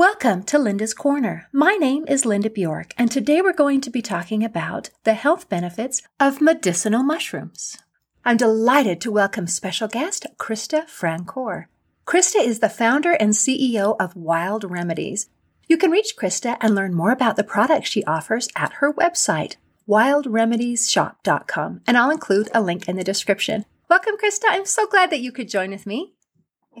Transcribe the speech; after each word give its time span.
Welcome 0.00 0.44
to 0.44 0.58
Linda's 0.58 0.94
Corner. 0.94 1.46
My 1.52 1.74
name 1.74 2.06
is 2.08 2.24
Linda 2.24 2.48
Bjork, 2.48 2.94
and 2.96 3.12
today 3.12 3.42
we're 3.42 3.52
going 3.52 3.82
to 3.82 3.90
be 3.90 4.00
talking 4.00 4.42
about 4.42 4.88
the 5.04 5.12
health 5.12 5.50
benefits 5.50 6.00
of 6.18 6.40
medicinal 6.40 7.02
mushrooms. 7.02 7.76
I'm 8.24 8.38
delighted 8.38 9.02
to 9.02 9.12
welcome 9.12 9.46
special 9.46 9.88
guest 9.88 10.26
Krista 10.38 10.88
Francoeur. 10.88 11.66
Krista 12.06 12.42
is 12.42 12.60
the 12.60 12.70
founder 12.70 13.12
and 13.12 13.32
CEO 13.34 13.94
of 14.00 14.16
Wild 14.16 14.64
Remedies. 14.64 15.28
You 15.68 15.76
can 15.76 15.90
reach 15.90 16.16
Krista 16.16 16.56
and 16.62 16.74
learn 16.74 16.94
more 16.94 17.10
about 17.10 17.36
the 17.36 17.44
products 17.44 17.90
she 17.90 18.02
offers 18.04 18.48
at 18.56 18.72
her 18.80 18.94
website, 18.94 19.56
wildremediesshop.com, 19.86 21.82
and 21.86 21.98
I'll 21.98 22.10
include 22.10 22.48
a 22.54 22.62
link 22.62 22.88
in 22.88 22.96
the 22.96 23.04
description. 23.04 23.66
Welcome, 23.90 24.16
Krista. 24.16 24.44
I'm 24.48 24.64
so 24.64 24.86
glad 24.86 25.10
that 25.10 25.20
you 25.20 25.30
could 25.30 25.50
join 25.50 25.72
with 25.72 25.84
me. 25.84 26.14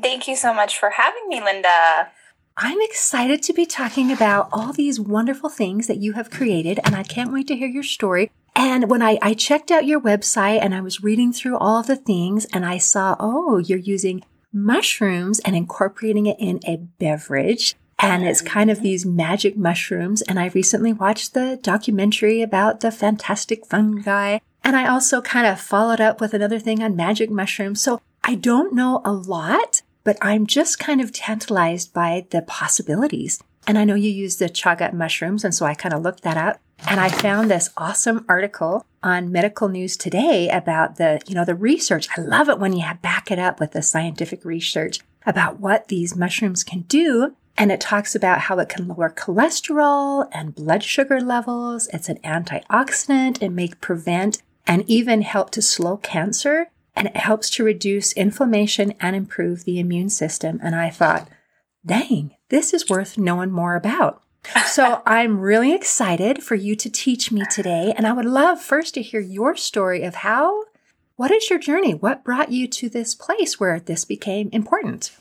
Thank 0.02 0.26
you 0.26 0.36
so 0.36 0.54
much 0.54 0.78
for 0.78 0.88
having 0.88 1.28
me, 1.28 1.44
Linda. 1.44 2.12
I'm 2.56 2.80
excited 2.82 3.42
to 3.44 3.52
be 3.52 3.64
talking 3.64 4.12
about 4.12 4.48
all 4.52 4.72
these 4.72 5.00
wonderful 5.00 5.48
things 5.48 5.86
that 5.86 5.98
you 5.98 6.12
have 6.12 6.30
created, 6.30 6.78
and 6.84 6.94
I 6.94 7.02
can't 7.02 7.32
wait 7.32 7.48
to 7.48 7.56
hear 7.56 7.68
your 7.68 7.82
story. 7.82 8.30
And 8.54 8.90
when 8.90 9.00
I, 9.00 9.18
I 9.22 9.34
checked 9.34 9.70
out 9.70 9.86
your 9.86 10.00
website 10.00 10.60
and 10.60 10.74
I 10.74 10.80
was 10.80 11.02
reading 11.02 11.32
through 11.32 11.56
all 11.56 11.82
the 11.82 11.96
things, 11.96 12.44
and 12.46 12.66
I 12.66 12.78
saw, 12.78 13.16
oh, 13.18 13.58
you're 13.58 13.78
using 13.78 14.22
mushrooms 14.52 15.38
and 15.40 15.56
incorporating 15.56 16.26
it 16.26 16.36
in 16.38 16.60
a 16.66 16.76
beverage. 16.76 17.76
And 17.98 18.24
it's 18.24 18.40
kind 18.40 18.70
of 18.70 18.80
these 18.80 19.04
magic 19.04 19.56
mushrooms. 19.56 20.22
And 20.22 20.40
I 20.40 20.48
recently 20.48 20.92
watched 20.92 21.34
the 21.34 21.58
documentary 21.62 22.40
about 22.40 22.80
the 22.80 22.90
fantastic 22.90 23.66
fungi. 23.66 24.38
And 24.64 24.74
I 24.74 24.88
also 24.88 25.20
kind 25.20 25.46
of 25.46 25.60
followed 25.60 26.00
up 26.00 26.20
with 26.20 26.34
another 26.34 26.58
thing 26.58 26.82
on 26.82 26.96
magic 26.96 27.30
mushrooms. 27.30 27.82
So 27.82 28.00
I 28.24 28.34
don't 28.34 28.74
know 28.74 29.02
a 29.04 29.12
lot, 29.12 29.82
but 30.04 30.16
I'm 30.20 30.46
just 30.46 30.78
kind 30.78 31.00
of 31.00 31.12
tantalized 31.12 31.92
by 31.92 32.26
the 32.30 32.42
possibilities. 32.42 33.42
And 33.66 33.78
I 33.78 33.84
know 33.84 33.94
you 33.94 34.10
use 34.10 34.36
the 34.36 34.46
chaga 34.46 34.92
mushrooms, 34.92 35.44
and 35.44 35.54
so 35.54 35.66
I 35.66 35.74
kind 35.74 35.94
of 35.94 36.02
looked 36.02 36.22
that 36.22 36.36
up. 36.36 36.60
And 36.88 36.98
I 36.98 37.08
found 37.08 37.50
this 37.50 37.70
awesome 37.76 38.24
article 38.28 38.86
on 39.02 39.30
Medical 39.30 39.68
News 39.68 39.96
Today 39.96 40.48
about 40.48 40.96
the, 40.96 41.20
you 41.26 41.34
know, 41.34 41.44
the 41.44 41.54
research. 41.54 42.08
I 42.16 42.22
love 42.22 42.48
it 42.48 42.58
when 42.58 42.72
you 42.72 42.84
back 43.02 43.30
it 43.30 43.38
up 43.38 43.60
with 43.60 43.72
the 43.72 43.82
scientific 43.82 44.44
research 44.44 45.00
about 45.26 45.60
what 45.60 45.88
these 45.88 46.16
mushrooms 46.16 46.64
can 46.64 46.80
do. 46.82 47.36
And 47.56 47.70
it 47.70 47.80
talks 47.80 48.14
about 48.14 48.40
how 48.42 48.58
it 48.58 48.70
can 48.70 48.88
lower 48.88 49.10
cholesterol 49.10 50.28
and 50.32 50.54
blood 50.54 50.82
sugar 50.82 51.20
levels. 51.20 51.88
It's 51.92 52.08
an 52.08 52.18
antioxidant. 52.24 53.42
It 53.42 53.50
may 53.50 53.68
prevent 53.80 54.40
and 54.66 54.88
even 54.88 55.22
help 55.22 55.50
to 55.50 55.62
slow 55.62 55.98
cancer 55.98 56.70
and 56.94 57.08
it 57.08 57.16
helps 57.16 57.50
to 57.50 57.64
reduce 57.64 58.12
inflammation 58.12 58.94
and 59.00 59.16
improve 59.16 59.64
the 59.64 59.78
immune 59.78 60.10
system. 60.10 60.60
And 60.62 60.74
I 60.74 60.90
thought, 60.90 61.28
dang, 61.84 62.36
this 62.48 62.74
is 62.74 62.88
worth 62.88 63.18
knowing 63.18 63.50
more 63.50 63.76
about. 63.76 64.22
so 64.66 65.02
I'm 65.06 65.40
really 65.40 65.74
excited 65.74 66.42
for 66.42 66.54
you 66.54 66.76
to 66.76 66.90
teach 66.90 67.30
me 67.30 67.42
today. 67.50 67.94
And 67.96 68.06
I 68.06 68.12
would 68.12 68.24
love 68.24 68.60
first 68.60 68.94
to 68.94 69.02
hear 69.02 69.20
your 69.20 69.56
story 69.56 70.02
of 70.02 70.16
how, 70.16 70.64
what 71.16 71.30
is 71.30 71.50
your 71.50 71.58
journey? 71.58 71.94
What 71.94 72.24
brought 72.24 72.50
you 72.50 72.66
to 72.68 72.88
this 72.88 73.14
place 73.14 73.60
where 73.60 73.78
this 73.80 74.04
became 74.04 74.48
important? 74.52 75.12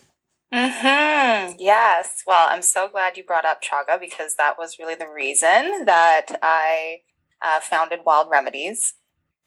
Hmm. 0.52 1.52
Yes. 1.60 2.24
Well, 2.26 2.48
I'm 2.50 2.64
so 2.64 2.88
glad 2.88 3.18
you 3.18 3.24
brought 3.24 3.46
up 3.46 3.62
chaga 3.62 4.00
because 4.00 4.36
that 4.36 4.58
was 4.58 4.80
really 4.80 4.96
the 4.96 5.08
reason 5.08 5.86
that 5.86 6.28
I 6.42 7.02
uh, 7.42 7.60
founded 7.60 8.00
Wild 8.06 8.30
Remedies. 8.32 8.96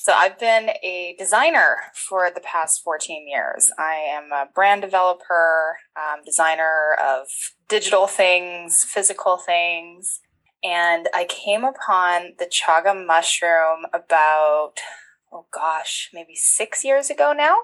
So 0.04 0.12
I've 0.12 0.36
been 0.36 0.70
a 0.82 1.14
designer 1.16 1.76
for 1.94 2.28
the 2.28 2.40
past 2.40 2.82
14 2.82 3.28
years. 3.28 3.70
I 3.78 3.94
am 3.94 4.32
a 4.32 4.48
brand 4.52 4.82
developer, 4.82 5.76
um, 5.96 6.24
designer 6.24 6.96
of 7.00 7.28
digital 7.68 8.08
things, 8.08 8.82
physical 8.82 9.36
things. 9.36 10.18
And 10.64 11.08
I 11.14 11.24
came 11.26 11.62
upon 11.62 12.32
the 12.40 12.46
chaga 12.46 13.06
mushroom 13.06 13.86
about, 13.92 14.72
oh 15.30 15.46
gosh, 15.52 16.10
maybe 16.12 16.34
six 16.34 16.84
years 16.84 17.08
ago 17.08 17.32
now. 17.32 17.58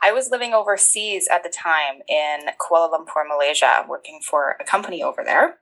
I 0.00 0.12
was 0.12 0.30
living 0.30 0.54
overseas 0.54 1.26
at 1.26 1.42
the 1.42 1.50
time 1.50 2.00
in 2.08 2.42
Kuala 2.60 2.92
Lumpur, 2.92 3.26
Malaysia, 3.26 3.84
working 3.88 4.20
for 4.22 4.56
a 4.60 4.64
company 4.64 5.02
over 5.02 5.24
there. 5.24 5.58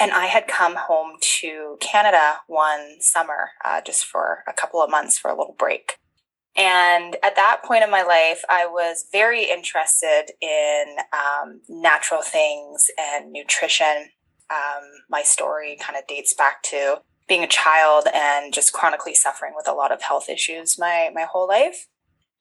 And 0.00 0.12
I 0.12 0.26
had 0.26 0.48
come 0.48 0.76
home 0.76 1.18
to 1.40 1.76
Canada 1.80 2.38
one 2.46 3.00
summer 3.00 3.50
uh, 3.64 3.82
just 3.82 4.04
for 4.04 4.44
a 4.48 4.52
couple 4.52 4.82
of 4.82 4.90
months 4.90 5.18
for 5.18 5.30
a 5.30 5.36
little 5.36 5.54
break. 5.58 5.98
And 6.56 7.16
at 7.22 7.36
that 7.36 7.60
point 7.64 7.84
in 7.84 7.90
my 7.90 8.02
life, 8.02 8.42
I 8.48 8.66
was 8.66 9.04
very 9.12 9.44
interested 9.44 10.32
in 10.40 10.96
um, 11.12 11.60
natural 11.68 12.22
things 12.22 12.86
and 12.98 13.30
nutrition. 13.30 14.08
Um, 14.50 14.82
my 15.08 15.22
story 15.22 15.76
kind 15.78 15.98
of 15.98 16.06
dates 16.08 16.34
back 16.34 16.62
to 16.64 17.02
being 17.28 17.44
a 17.44 17.48
child 17.48 18.08
and 18.12 18.52
just 18.52 18.72
chronically 18.72 19.14
suffering 19.14 19.52
with 19.54 19.68
a 19.68 19.72
lot 19.72 19.92
of 19.92 20.02
health 20.02 20.28
issues 20.28 20.78
my, 20.78 21.10
my 21.14 21.26
whole 21.30 21.46
life. 21.46 21.86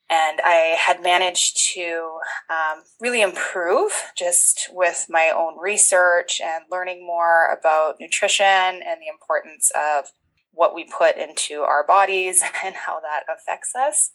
And 0.09 0.39
I 0.43 0.75
had 0.79 1.03
managed 1.03 1.73
to 1.73 2.17
um, 2.49 2.83
really 2.99 3.21
improve 3.21 3.91
just 4.17 4.67
with 4.71 5.05
my 5.07 5.31
own 5.35 5.59
research 5.59 6.41
and 6.43 6.63
learning 6.71 7.05
more 7.05 7.53
about 7.53 7.99
nutrition 7.99 8.45
and 8.45 8.99
the 8.99 9.11
importance 9.11 9.71
of 9.75 10.11
what 10.51 10.73
we 10.73 10.83
put 10.83 11.15
into 11.15 11.61
our 11.61 11.85
bodies 11.85 12.41
and 12.65 12.75
how 12.75 12.99
that 13.01 13.23
affects 13.31 13.75
us. 13.75 14.11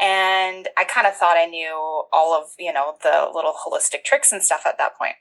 And 0.00 0.68
I 0.76 0.84
kind 0.84 1.06
of 1.06 1.16
thought 1.16 1.36
I 1.36 1.46
knew 1.46 2.04
all 2.12 2.34
of, 2.34 2.50
you 2.58 2.72
know, 2.72 2.94
the 3.02 3.28
little 3.34 3.52
holistic 3.54 4.04
tricks 4.04 4.30
and 4.30 4.42
stuff 4.42 4.62
at 4.66 4.78
that 4.78 4.96
point. 4.96 5.16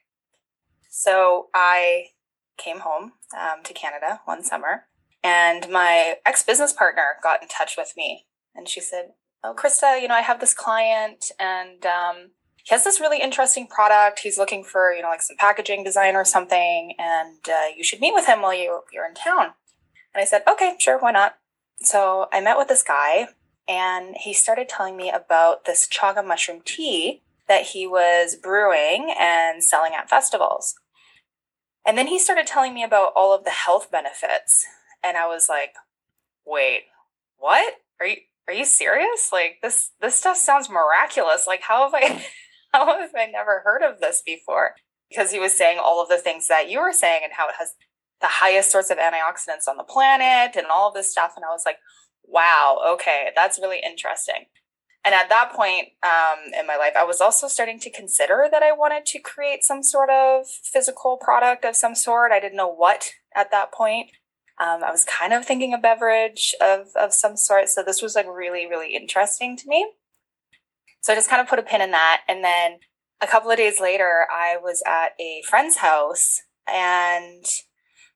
So 0.90 1.48
I 1.54 2.08
came 2.58 2.80
home 2.80 3.14
um, 3.36 3.64
to 3.64 3.74
Canada 3.74 4.22
one 4.26 4.44
summer 4.44 4.86
and 5.24 5.70
my 5.70 6.16
ex 6.26 6.44
business 6.44 6.74
partner 6.74 7.16
got 7.24 7.42
in 7.42 7.48
touch 7.48 7.76
with 7.78 7.94
me 7.96 8.26
and 8.56 8.68
she 8.68 8.82
said, 8.82 9.12
oh, 9.44 9.54
Krista, 9.56 10.02
you 10.02 10.08
know, 10.08 10.16
I 10.16 10.22
have 10.22 10.40
this 10.40 10.54
client 10.54 11.32
and 11.40 11.86
um, 11.86 12.32
he 12.68 12.76
has 12.76 12.84
this 12.84 13.00
really 13.00 13.22
interesting 13.22 13.66
product. 13.68 14.20
He's 14.20 14.38
looking 14.38 14.64
for, 14.64 14.92
you 14.92 15.02
know, 15.02 15.08
like 15.08 15.22
some 15.22 15.38
packaging 15.38 15.86
design 15.86 16.16
or 16.16 16.26
something, 16.26 16.94
and 17.00 17.38
uh, 17.48 17.68
you 17.76 17.82
should 17.82 18.02
meet 18.02 18.14
with 18.14 18.26
him 18.26 18.42
while 18.42 18.54
you, 18.54 18.82
you're 18.92 19.08
in 19.08 19.14
town. 19.14 19.54
And 20.14 20.22
I 20.22 20.26
said, 20.26 20.44
okay, 20.52 20.76
sure, 20.78 21.00
why 21.00 21.12
not? 21.12 21.38
So 21.80 22.28
I 22.34 22.42
met 22.42 22.58
with 22.58 22.68
this 22.68 22.84
guy, 22.84 23.28
and 23.70 24.18
he 24.18 24.34
started 24.34 24.68
telling 24.68 24.98
me 24.98 25.10
about 25.10 25.64
this 25.64 25.88
chaga 25.88 26.26
mushroom 26.26 26.62
tea 26.66 27.22
that 27.48 27.68
he 27.68 27.88
was 27.88 28.36
brewing 28.36 29.14
and 29.18 29.64
selling 29.64 29.94
at 29.98 30.10
festivals. 30.10 30.76
And 31.86 31.98
then 31.98 32.08
he 32.08 32.20
started 32.20 32.48
telling 32.48 32.74
me 32.74 32.84
about 32.84 33.14
all 33.16 33.34
of 33.34 33.46
the 33.46 33.52
health 33.52 33.90
benefits. 33.90 34.66
And 35.02 35.16
I 35.16 35.26
was 35.26 35.48
like, 35.48 35.74
wait, 36.46 36.82
what? 37.38 37.76
Are 38.02 38.08
you 38.08 38.18
are 38.48 38.54
you 38.54 38.66
serious? 38.66 39.30
Like 39.32 39.58
this 39.62 39.92
this 40.02 40.16
stuff 40.16 40.38
sounds 40.38 40.70
miraculous. 40.70 41.46
Like 41.48 41.62
how 41.62 41.84
have 41.84 41.94
I 41.94 42.26
how 42.74 42.86
have 43.00 43.12
I 43.16 43.26
never 43.26 43.62
heard 43.64 43.84
of 43.84 44.00
this 44.00 44.22
before? 44.26 44.76
Because 45.10 45.32
he 45.32 45.40
was 45.40 45.54
saying 45.54 45.80
all 45.82 46.02
of 46.02 46.10
the 46.10 46.18
things 46.18 46.48
that 46.48 46.70
you 46.70 46.80
were 46.80 46.94
saying 46.94 47.22
and 47.24 47.34
how 47.34 47.48
it 47.48 47.56
has 47.60 47.74
the 48.20 48.28
highest 48.28 48.72
sorts 48.72 48.90
of 48.90 48.98
antioxidants 48.98 49.70
on 49.70 49.78
the 49.78 49.84
planet 49.84 50.56
and 50.56 50.68
all 50.68 50.90
of 50.90 50.94
this 50.94 51.12
stuff. 51.12 51.34
And 51.36 51.46
I 51.46 51.50
was 51.50 51.64
like, 51.66 51.78
wow, 52.24 52.80
okay, 52.94 53.30
that's 53.36 53.60
really 53.60 53.80
interesting. 53.86 54.46
And 55.06 55.16
at 55.16 55.30
that 55.30 55.54
point 55.54 55.90
um, 56.04 56.52
in 56.60 56.68
my 56.68 56.76
life, 56.76 56.94
I 56.98 57.06
was 57.06 57.22
also 57.22 57.48
starting 57.48 57.80
to 57.80 57.92
consider 57.92 58.48
that 58.52 58.64
I 58.64 58.74
wanted 58.74 59.06
to 59.06 59.20
create 59.20 59.64
some 59.64 59.82
sort 59.82 60.10
of 60.10 60.48
physical 60.48 61.18
product 61.18 61.64
of 61.64 61.76
some 61.76 61.96
sort. 61.96 62.34
I 62.34 62.42
didn't 62.42 62.58
know 62.58 62.74
what 62.74 63.12
at 63.34 63.52
that 63.52 63.72
point. 63.72 64.10
Um, 64.60 64.84
I 64.84 64.92
was 64.92 65.06
kind 65.06 65.34
of 65.34 65.46
thinking 65.46 65.74
a 65.74 65.78
beverage 65.78 66.56
of, 66.62 66.88
of 66.96 67.14
some 67.14 67.38
sort. 67.38 67.70
So 67.70 67.84
this 67.84 68.02
was 68.02 68.16
like 68.16 68.28
really, 68.28 68.66
really 68.66 68.96
interesting 68.96 69.56
to 69.58 69.68
me. 69.68 69.92
So 71.02 71.14
I 71.14 71.16
just 71.16 71.30
kind 71.30 71.42
of 71.42 71.48
put 71.48 71.60
a 71.60 71.64
pin 71.64 71.82
in 71.82 71.92
that. 71.92 72.22
And 72.28 72.44
then 72.44 72.80
a 73.22 73.28
couple 73.28 73.52
of 73.52 73.58
days 73.58 73.80
later, 73.80 74.26
I 74.32 74.58
was 74.58 74.82
at 74.88 75.12
a 75.20 75.44
friend's 75.48 75.78
house 75.78 76.42
and 76.68 77.46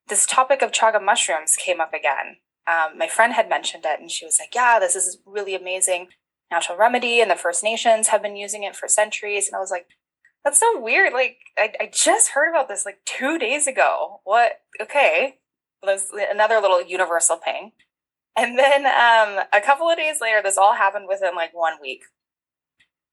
this 0.08 0.26
topic 0.26 0.62
of 0.62 0.72
chaga 0.72 1.04
mushrooms 1.04 1.56
came 1.56 1.80
up 1.80 1.94
again. 1.94 2.38
Um, 2.68 2.98
my 2.98 3.08
friend 3.08 3.34
had 3.34 3.50
mentioned 3.50 3.84
it 3.86 4.00
and 4.00 4.10
she 4.10 4.26
was 4.26 4.38
like, 4.40 4.54
Yeah, 4.56 4.80
this 4.80 4.96
is 4.96 5.20
really 5.26 5.56
amazing 5.56 6.10
natural 6.50 6.78
remedy, 6.78 7.22
and 7.22 7.32
the 7.32 7.36
First 7.36 7.64
Nations 7.64 8.10
have 8.10 8.22
been 8.22 8.36
using 8.36 8.64
it 8.64 8.76
for 8.76 8.90
centuries. 8.90 9.48
And 9.48 9.56
I 9.56 9.60
was 9.60 9.72
like, 9.72 9.88
That's 10.44 10.60
so 10.60 10.80
weird. 10.80 11.14
Like, 11.14 11.38
I, 11.58 11.72
I 11.80 11.92
just 11.94 12.32
heard 12.32 12.50
about 12.50 12.68
this 12.68 12.86
like 12.86 13.00
two 13.06 13.40
days 13.40 13.68
ago. 13.68 14.22
What? 14.26 14.54
Okay 14.82 15.38
another 15.84 16.60
little 16.60 16.82
universal 16.82 17.38
ping. 17.38 17.72
And 18.38 18.58
then 18.58 18.86
um, 18.86 19.44
a 19.54 19.62
couple 19.64 19.90
of 19.90 19.98
days 19.98 20.18
later, 20.22 20.42
this 20.42 20.58
all 20.58 20.76
happened 20.76 21.06
within 21.08 21.36
like 21.36 21.54
one 21.54 21.74
week. 21.82 22.04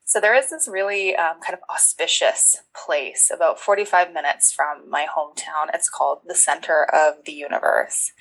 So 0.04 0.20
there 0.20 0.34
is 0.34 0.48
this 0.50 0.68
really 0.70 1.14
um, 1.16 1.40
kind 1.40 1.54
of 1.54 1.60
auspicious 1.68 2.56
place 2.74 3.30
about 3.34 3.60
45 3.60 4.12
minutes 4.12 4.52
from 4.52 4.88
my 4.88 5.06
hometown. 5.06 5.74
It's 5.74 5.90
called 5.90 6.20
the 6.26 6.34
Center 6.34 6.86
of 6.94 7.24
the 7.26 7.32
Universe. 7.32 8.12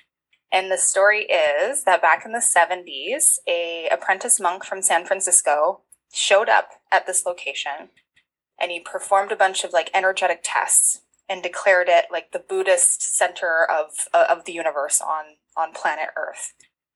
And 0.52 0.72
the 0.72 0.78
story 0.78 1.24
is 1.24 1.84
that 1.84 2.02
back 2.02 2.26
in 2.26 2.32
the 2.32 2.40
70s, 2.40 3.38
a 3.48 3.88
apprentice 3.92 4.40
monk 4.40 4.66
from 4.66 4.82
San 4.82 5.06
Francisco 5.06 5.82
showed 6.14 6.50
up 6.50 6.72
at 6.92 7.06
this 7.06 7.26
location 7.26 7.90
and 8.60 8.72
he 8.72 8.80
performed 8.80 9.32
a 9.32 9.36
bunch 9.36 9.64
of 9.64 9.74
like 9.74 9.92
energetic 9.94 10.42
tests 10.44 11.02
and 11.30 11.44
declared 11.44 11.88
it 11.90 12.06
like 12.12 12.32
the 12.32 12.44
Buddhist 12.48 13.18
center 13.18 13.68
of 13.70 14.08
of 14.14 14.46
the 14.46 14.54
universe 14.54 15.02
on 15.02 15.38
on 15.56 15.74
planet 15.74 16.10
Earth. 16.16 16.54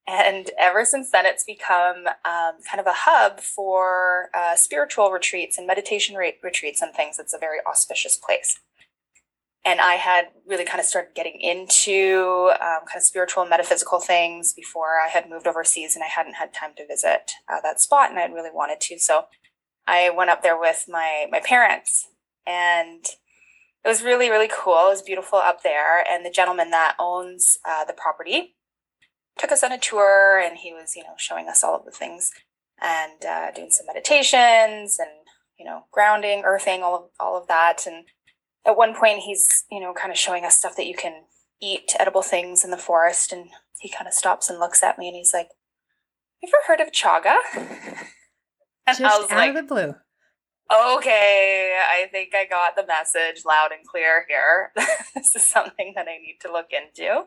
And 0.07 0.50
ever 0.57 0.83
since 0.83 1.12
then, 1.12 1.25
it's 1.25 1.44
become 1.44 2.07
um, 2.25 2.56
kind 2.69 2.80
of 2.80 2.88
a 2.88 2.94
hub 2.94 3.39
for 3.39 4.30
uh, 4.33 4.56
spiritual 4.56 5.12
retreats 5.12 5.57
and 5.57 5.68
meditation 5.68 6.16
re- 6.16 6.38
retreats 6.44 6.81
and 6.81 6.94
things. 6.94 7.19
It's 7.19 7.33
a 7.33 7.39
very 7.39 7.60
auspicious 7.69 8.18
place. 8.18 8.60
And 9.63 9.80
I 9.80 9.95
had 9.95 10.30
really 10.48 10.66
kind 10.66 10.80
of 10.80 10.86
started 10.86 11.13
getting 11.13 11.39
into 11.39 12.51
um, 12.60 12.80
kind 12.88 12.98
of 12.98 13.04
spiritual 13.04 13.44
and 13.44 13.50
metaphysical 13.50 14.00
things 14.00 14.54
before 14.54 15.00
I 15.00 15.07
had 15.07 15.30
moved 15.30 15.45
overseas 15.45 15.95
and 15.95 16.04
I 16.04 16.07
hadn't 16.07 16.33
had 16.33 16.51
time 16.51 16.72
to 16.78 16.88
visit 16.88 17.31
uh, 17.48 17.62
that 17.62 17.80
spot 17.80 18.10
and 18.10 18.18
I 18.18 18.25
really 18.25 18.50
wanted 18.51 18.81
to. 18.81 18.98
So 18.98 19.25
I 19.86 20.10
went 20.10 20.31
up 20.31 20.42
there 20.42 20.60
with 20.60 20.86
my, 20.88 21.28
my 21.31 21.42
parents 21.42 22.07
and 22.48 23.06
it 23.83 23.88
was 23.88 24.04
really, 24.04 24.30
really 24.30 24.50
cool. 24.50 24.88
It 24.88 24.92
was 24.92 25.01
beautiful 25.01 25.39
up 25.39 25.63
there. 25.63 26.04
And 26.07 26.25
the 26.25 26.30
gentleman 26.30 26.69
that 26.72 26.95
owns 27.00 27.57
uh, 27.68 27.86
the 27.86 27.94
property 27.94 28.56
took 29.38 29.51
us 29.51 29.63
on 29.63 29.72
a 29.72 29.78
tour 29.80 30.39
and 30.39 30.57
he 30.57 30.72
was, 30.72 30.95
you 30.95 31.04
know, 31.04 31.16
showing 31.18 31.48
us 31.48 31.63
all 31.63 31.75
of 31.75 31.86
the 31.86 31.92
things 31.92 32.31
and 32.81 33.25
uh, 33.25 33.51
doing 33.51 33.72
some 33.72 33.88
meditations 33.88 35.00
and, 35.00 35.10
you 35.57 35.66
know, 35.66 35.86
grounding, 35.92 36.44
earthing, 36.45 36.83
all 36.83 36.95
of, 36.95 37.04
all 37.19 37.38
of 37.38 37.48
that. 37.48 37.86
And 37.88 38.06
at 38.66 38.78
one 38.78 38.94
point 38.95 39.19
he's, 39.19 39.66
you 39.72 39.80
know, 39.80 39.94
kind 39.94 40.12
of 40.12 40.18
showing 40.18 40.45
us 40.45 40.57
stuff 40.57 40.75
that 40.75 40.88
you 40.88 40.95
can 40.95 41.24
eat, 41.60 41.94
edible 42.00 42.22
things 42.22 42.63
in 42.63 42.69
the 42.69 42.78
forest. 42.78 43.33
And 43.33 43.50
he 43.80 43.89
kind 43.89 44.07
of 44.07 44.13
stops 44.13 44.50
and 44.50 44.60
looks 44.60 44.83
at 44.83 45.00
me 45.00 45.07
and 45.07 45.16
he's 45.16 45.33
like, 45.33 45.50
you 46.42 46.50
ever 46.50 46.68
heard 46.68 46.86
of 46.86 46.92
chaga? 46.92 47.36
And 48.88 48.98
Just 48.98 49.13
out 49.13 49.30
like, 49.30 49.50
of 49.50 49.56
the 49.56 49.63
blue. 49.63 49.95
Okay, 50.71 51.77
I 51.81 52.07
think 52.07 52.33
I 52.33 52.45
got 52.45 52.75
the 52.75 52.85
message 52.88 53.44
loud 53.45 53.71
and 53.71 53.85
clear 53.85 54.25
here. 54.29 54.71
this 55.15 55.35
is 55.35 55.45
something 55.47 55.94
that 55.95 56.07
I 56.07 56.18
need 56.18 56.38
to 56.41 56.51
look 56.51 56.68
into 56.71 57.25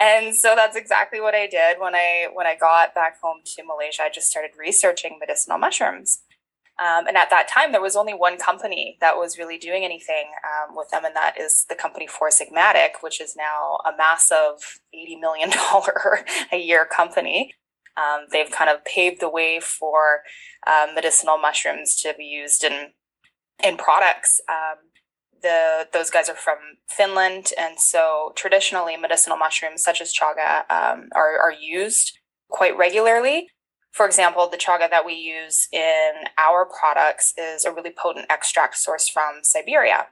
and 0.00 0.34
so 0.34 0.54
that's 0.54 0.76
exactly 0.76 1.20
what 1.20 1.34
I 1.34 1.46
did 1.46 1.78
when 1.80 1.94
I 1.94 2.28
when 2.32 2.46
I 2.46 2.54
got 2.56 2.94
back 2.94 3.20
home 3.20 3.38
to 3.44 3.62
Malaysia. 3.64 4.02
I 4.02 4.10
just 4.10 4.28
started 4.28 4.52
researching 4.58 5.18
medicinal 5.18 5.58
mushrooms, 5.58 6.20
um, 6.78 7.06
and 7.06 7.16
at 7.16 7.30
that 7.30 7.48
time 7.48 7.72
there 7.72 7.80
was 7.82 7.96
only 7.96 8.14
one 8.14 8.38
company 8.38 8.96
that 9.00 9.16
was 9.16 9.38
really 9.38 9.58
doing 9.58 9.84
anything 9.84 10.26
um, 10.44 10.76
with 10.76 10.90
them, 10.90 11.04
and 11.04 11.16
that 11.16 11.34
is 11.40 11.66
the 11.68 11.74
company 11.74 12.06
Four 12.06 12.30
Sigmatic, 12.30 13.02
which 13.02 13.20
is 13.20 13.34
now 13.36 13.78
a 13.84 13.96
massive 13.96 14.80
eighty 14.94 15.16
million 15.16 15.50
dollar 15.50 16.24
a 16.52 16.58
year 16.58 16.86
company. 16.86 17.54
Um, 17.98 18.26
they've 18.30 18.50
kind 18.50 18.70
of 18.70 18.84
paved 18.84 19.20
the 19.20 19.28
way 19.28 19.60
for 19.60 20.22
uh, 20.66 20.86
medicinal 20.94 21.38
mushrooms 21.38 21.96
to 22.02 22.14
be 22.16 22.24
used 22.24 22.64
in 22.64 22.92
in 23.64 23.76
products. 23.76 24.40
Um, 24.48 24.78
the 25.42 25.88
those 25.92 26.10
guys 26.10 26.28
are 26.28 26.34
from 26.34 26.58
Finland, 26.88 27.52
and 27.58 27.78
so 27.80 28.32
traditionally 28.36 28.96
medicinal 28.96 29.36
mushrooms 29.36 29.82
such 29.82 30.00
as 30.00 30.12
chaga 30.12 30.60
um, 30.70 31.08
are 31.14 31.38
are 31.38 31.52
used 31.52 32.18
quite 32.48 32.76
regularly. 32.76 33.48
For 33.92 34.06
example, 34.06 34.48
the 34.48 34.56
chaga 34.56 34.88
that 34.90 35.06
we 35.06 35.14
use 35.14 35.66
in 35.72 36.12
our 36.36 36.66
products 36.66 37.32
is 37.36 37.64
a 37.64 37.72
really 37.72 37.92
potent 37.96 38.26
extract 38.30 38.76
source 38.76 39.08
from 39.08 39.40
Siberia. 39.42 40.08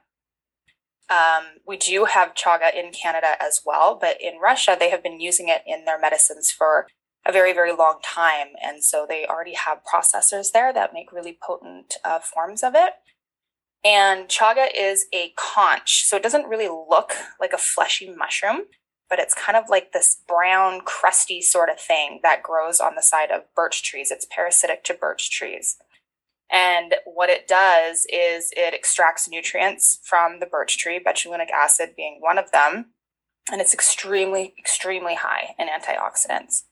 Um, 1.09 1.61
we 1.65 1.77
do 1.77 2.05
have 2.05 2.33
chaga 2.33 2.73
in 2.73 2.91
Canada 2.91 3.35
as 3.41 3.61
well, 3.65 3.97
but 3.99 4.17
in 4.21 4.39
Russia, 4.41 4.75
they 4.77 4.89
have 4.89 5.01
been 5.01 5.21
using 5.21 5.47
it 5.47 5.61
in 5.65 5.85
their 5.85 5.99
medicines 5.99 6.51
for 6.51 6.87
a 7.27 7.31
very, 7.31 7.53
very 7.53 7.73
long 7.73 7.99
time. 8.03 8.47
And 8.63 8.83
so 8.83 9.05
they 9.07 9.25
already 9.25 9.53
have 9.53 9.79
processors 9.83 10.51
there 10.53 10.73
that 10.73 10.93
make 10.93 11.11
really 11.11 11.37
potent 11.41 11.95
uh, 12.05 12.19
forms 12.19 12.63
of 12.63 12.73
it. 12.75 12.93
And 13.83 14.27
chaga 14.27 14.67
is 14.75 15.05
a 15.13 15.33
conk. 15.35 15.83
So 15.85 16.15
it 16.15 16.23
doesn't 16.23 16.47
really 16.47 16.69
look 16.69 17.13
like 17.39 17.53
a 17.53 17.57
fleshy 17.57 18.09
mushroom, 18.09 18.63
but 19.09 19.19
it's 19.19 19.33
kind 19.33 19.57
of 19.57 19.65
like 19.69 19.91
this 19.91 20.17
brown, 20.27 20.81
crusty 20.81 21.41
sort 21.41 21.69
of 21.69 21.79
thing 21.79 22.19
that 22.23 22.43
grows 22.43 22.79
on 22.79 22.95
the 22.95 23.03
side 23.03 23.29
of 23.29 23.43
birch 23.55 23.83
trees. 23.83 24.09
It's 24.09 24.27
parasitic 24.33 24.83
to 24.85 24.93
birch 24.93 25.29
trees. 25.29 25.77
And 26.49 26.95
what 27.05 27.29
it 27.29 27.47
does 27.47 28.05
is 28.11 28.51
it 28.55 28.73
extracts 28.73 29.29
nutrients 29.29 29.99
from 30.03 30.39
the 30.39 30.45
birch 30.45 30.77
tree, 30.77 31.01
betulinic 31.05 31.51
acid 31.51 31.89
being 31.97 32.19
one 32.21 32.37
of 32.37 32.51
them. 32.51 32.93
And 33.51 33.61
it's 33.61 33.73
extremely, 33.73 34.53
extremely 34.57 35.15
high 35.15 35.55
in 35.59 35.67
antioxidants. 35.67 36.63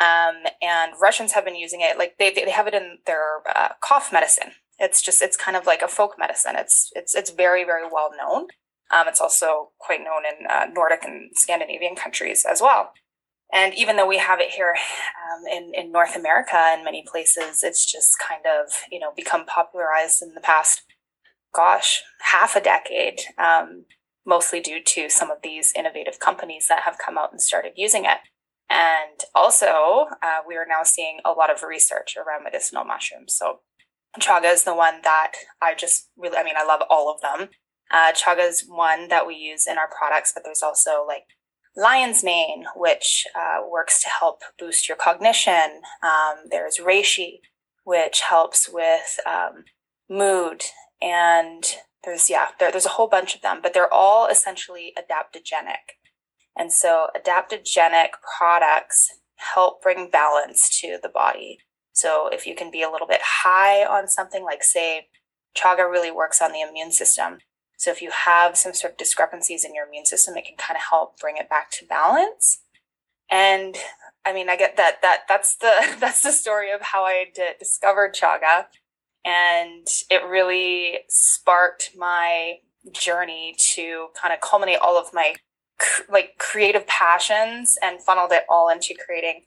Um, 0.00 0.44
and 0.62 0.92
Russians 1.00 1.32
have 1.32 1.44
been 1.44 1.56
using 1.56 1.80
it, 1.82 1.98
like 1.98 2.16
they, 2.18 2.30
they 2.30 2.50
have 2.50 2.66
it 2.66 2.74
in 2.74 2.98
their 3.06 3.42
uh, 3.54 3.70
cough 3.82 4.12
medicine. 4.12 4.52
It's 4.78 5.02
just 5.02 5.20
it's 5.20 5.36
kind 5.36 5.56
of 5.56 5.66
like 5.66 5.82
a 5.82 5.88
folk 5.88 6.14
medicine. 6.18 6.54
It's 6.56 6.90
it's 6.94 7.14
it's 7.14 7.30
very 7.30 7.64
very 7.64 7.84
well 7.90 8.10
known. 8.16 8.46
Um, 8.90 9.06
it's 9.06 9.20
also 9.20 9.70
quite 9.78 10.00
known 10.00 10.22
in 10.24 10.46
uh, 10.50 10.66
Nordic 10.72 11.04
and 11.04 11.30
Scandinavian 11.34 11.94
countries 11.96 12.46
as 12.50 12.62
well. 12.62 12.92
And 13.52 13.74
even 13.74 13.96
though 13.96 14.06
we 14.06 14.18
have 14.18 14.40
it 14.40 14.50
here 14.52 14.74
um, 14.74 15.42
in 15.52 15.72
in 15.74 15.92
North 15.92 16.16
America 16.16 16.74
in 16.76 16.84
many 16.84 17.04
places, 17.06 17.62
it's 17.62 17.84
just 17.84 18.18
kind 18.18 18.42
of 18.46 18.72
you 18.90 18.98
know 18.98 19.12
become 19.14 19.44
popularized 19.44 20.22
in 20.22 20.32
the 20.34 20.40
past, 20.40 20.82
gosh, 21.54 22.02
half 22.20 22.56
a 22.56 22.60
decade. 22.60 23.20
Um, 23.36 23.84
mostly 24.26 24.60
due 24.60 24.82
to 24.82 25.08
some 25.08 25.30
of 25.30 25.38
these 25.42 25.72
innovative 25.76 26.20
companies 26.20 26.68
that 26.68 26.82
have 26.82 26.98
come 26.98 27.18
out 27.18 27.32
and 27.32 27.40
started 27.40 27.72
using 27.76 28.04
it. 28.04 28.18
And 28.70 29.20
also, 29.34 30.06
uh, 30.22 30.40
we 30.46 30.56
are 30.56 30.66
now 30.66 30.84
seeing 30.84 31.18
a 31.24 31.32
lot 31.32 31.50
of 31.50 31.64
research 31.64 32.16
around 32.16 32.44
medicinal 32.44 32.84
mushrooms. 32.84 33.36
So 33.36 33.60
Chaga 34.18 34.52
is 34.52 34.64
the 34.64 34.74
one 34.74 35.00
that 35.02 35.32
I 35.62 35.74
just 35.74 36.08
really, 36.16 36.36
I 36.36 36.42
mean, 36.42 36.54
I 36.56 36.64
love 36.64 36.82
all 36.90 37.12
of 37.12 37.20
them. 37.20 37.48
Uh, 37.92 38.12
chaga 38.12 38.48
is 38.48 38.64
one 38.68 39.08
that 39.08 39.26
we 39.26 39.34
use 39.34 39.66
in 39.66 39.76
our 39.78 39.88
products, 39.88 40.32
but 40.32 40.44
there's 40.44 40.62
also 40.62 41.04
like 41.06 41.24
lion's 41.76 42.22
mane, 42.22 42.64
which 42.76 43.26
uh, 43.36 43.58
works 43.68 44.02
to 44.02 44.08
help 44.08 44.42
boost 44.58 44.88
your 44.88 44.96
cognition. 44.96 45.82
Um, 46.02 46.44
there's 46.50 46.78
reishi, 46.78 47.40
which 47.84 48.20
helps 48.20 48.68
with 48.68 49.18
um, 49.26 49.64
mood. 50.08 50.62
And 51.02 51.64
there's, 52.04 52.30
yeah, 52.30 52.48
there, 52.58 52.70
there's 52.70 52.86
a 52.86 52.90
whole 52.90 53.08
bunch 53.08 53.34
of 53.34 53.42
them, 53.42 53.60
but 53.62 53.74
they're 53.74 53.92
all 53.92 54.28
essentially 54.28 54.92
adaptogenic. 54.96 55.98
And 56.60 56.70
so 56.70 57.06
adaptogenic 57.16 58.10
products 58.38 59.08
help 59.36 59.82
bring 59.82 60.10
balance 60.10 60.68
to 60.82 60.98
the 61.02 61.08
body. 61.08 61.60
So 61.94 62.28
if 62.30 62.46
you 62.46 62.54
can 62.54 62.70
be 62.70 62.82
a 62.82 62.90
little 62.90 63.06
bit 63.06 63.22
high 63.22 63.82
on 63.82 64.08
something 64.08 64.44
like 64.44 64.62
say 64.62 65.06
chaga 65.56 65.90
really 65.90 66.10
works 66.10 66.42
on 66.42 66.52
the 66.52 66.60
immune 66.60 66.92
system. 66.92 67.38
So 67.78 67.90
if 67.90 68.02
you 68.02 68.10
have 68.10 68.58
some 68.58 68.74
sort 68.74 68.92
of 68.92 68.98
discrepancies 68.98 69.64
in 69.64 69.74
your 69.74 69.86
immune 69.86 70.04
system, 70.04 70.36
it 70.36 70.44
can 70.44 70.58
kind 70.58 70.76
of 70.76 70.82
help 70.90 71.18
bring 71.18 71.38
it 71.38 71.48
back 71.48 71.70
to 71.70 71.86
balance. 71.86 72.60
And 73.30 73.78
I 74.26 74.34
mean, 74.34 74.50
I 74.50 74.56
get 74.58 74.76
that 74.76 75.00
that 75.00 75.22
that's 75.30 75.56
the 75.56 75.72
that's 75.98 76.22
the 76.22 76.30
story 76.32 76.72
of 76.72 76.82
how 76.82 77.04
I 77.04 77.32
discovered 77.58 78.14
chaga, 78.14 78.66
and 79.24 79.86
it 80.10 80.28
really 80.28 80.98
sparked 81.08 81.92
my 81.96 82.56
journey 82.92 83.54
to 83.74 84.08
kind 84.20 84.34
of 84.34 84.42
culminate 84.42 84.80
all 84.82 84.98
of 84.98 85.14
my 85.14 85.36
like 86.08 86.36
creative 86.38 86.86
passions 86.86 87.78
and 87.82 88.02
funneled 88.02 88.32
it 88.32 88.44
all 88.48 88.68
into 88.68 88.94
creating 88.94 89.42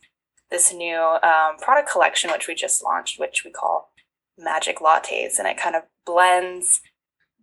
this 0.51 0.73
new 0.73 0.97
um, 0.97 1.57
product 1.59 1.89
collection, 1.91 2.31
which 2.31 2.47
we 2.47 2.55
just 2.55 2.83
launched, 2.83 3.19
which 3.19 3.43
we 3.43 3.51
call 3.51 3.91
Magic 4.37 4.79
Lattes, 4.79 5.39
and 5.39 5.47
it 5.47 5.57
kind 5.57 5.75
of 5.75 5.83
blends 6.05 6.81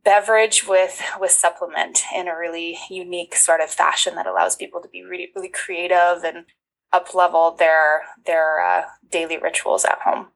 beverage 0.04 0.66
with 0.66 1.02
with 1.20 1.30
supplement 1.30 2.02
in 2.14 2.26
a 2.26 2.36
really 2.36 2.78
unique 2.88 3.34
sort 3.34 3.60
of 3.60 3.68
fashion 3.68 4.14
that 4.14 4.26
allows 4.26 4.56
people 4.56 4.80
to 4.80 4.88
be 4.88 5.02
really 5.02 5.30
really 5.34 5.48
creative 5.48 6.24
and 6.24 6.46
up 6.92 7.14
level 7.14 7.52
their 7.52 8.02
their 8.26 8.60
uh, 8.60 8.84
daily 9.10 9.36
rituals 9.36 9.84
at 9.84 10.00
home. 10.00 10.28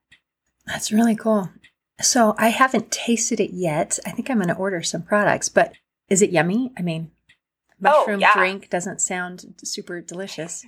That's 0.66 0.92
really 0.92 1.16
cool. 1.16 1.50
So 2.00 2.34
I 2.38 2.48
haven't 2.48 2.90
tasted 2.90 3.40
it 3.40 3.50
yet. 3.52 3.98
I 4.04 4.10
think 4.10 4.28
I'm 4.28 4.38
going 4.38 4.48
to 4.48 4.54
order 4.54 4.82
some 4.82 5.02
products, 5.02 5.48
but 5.48 5.72
is 6.08 6.22
it 6.22 6.30
yummy? 6.30 6.72
I 6.76 6.82
mean, 6.82 7.10
mushroom 7.84 8.16
oh, 8.16 8.20
yeah. 8.20 8.34
drink 8.34 8.70
doesn't 8.70 9.00
sound 9.00 9.54
super 9.62 10.00
delicious. 10.00 10.64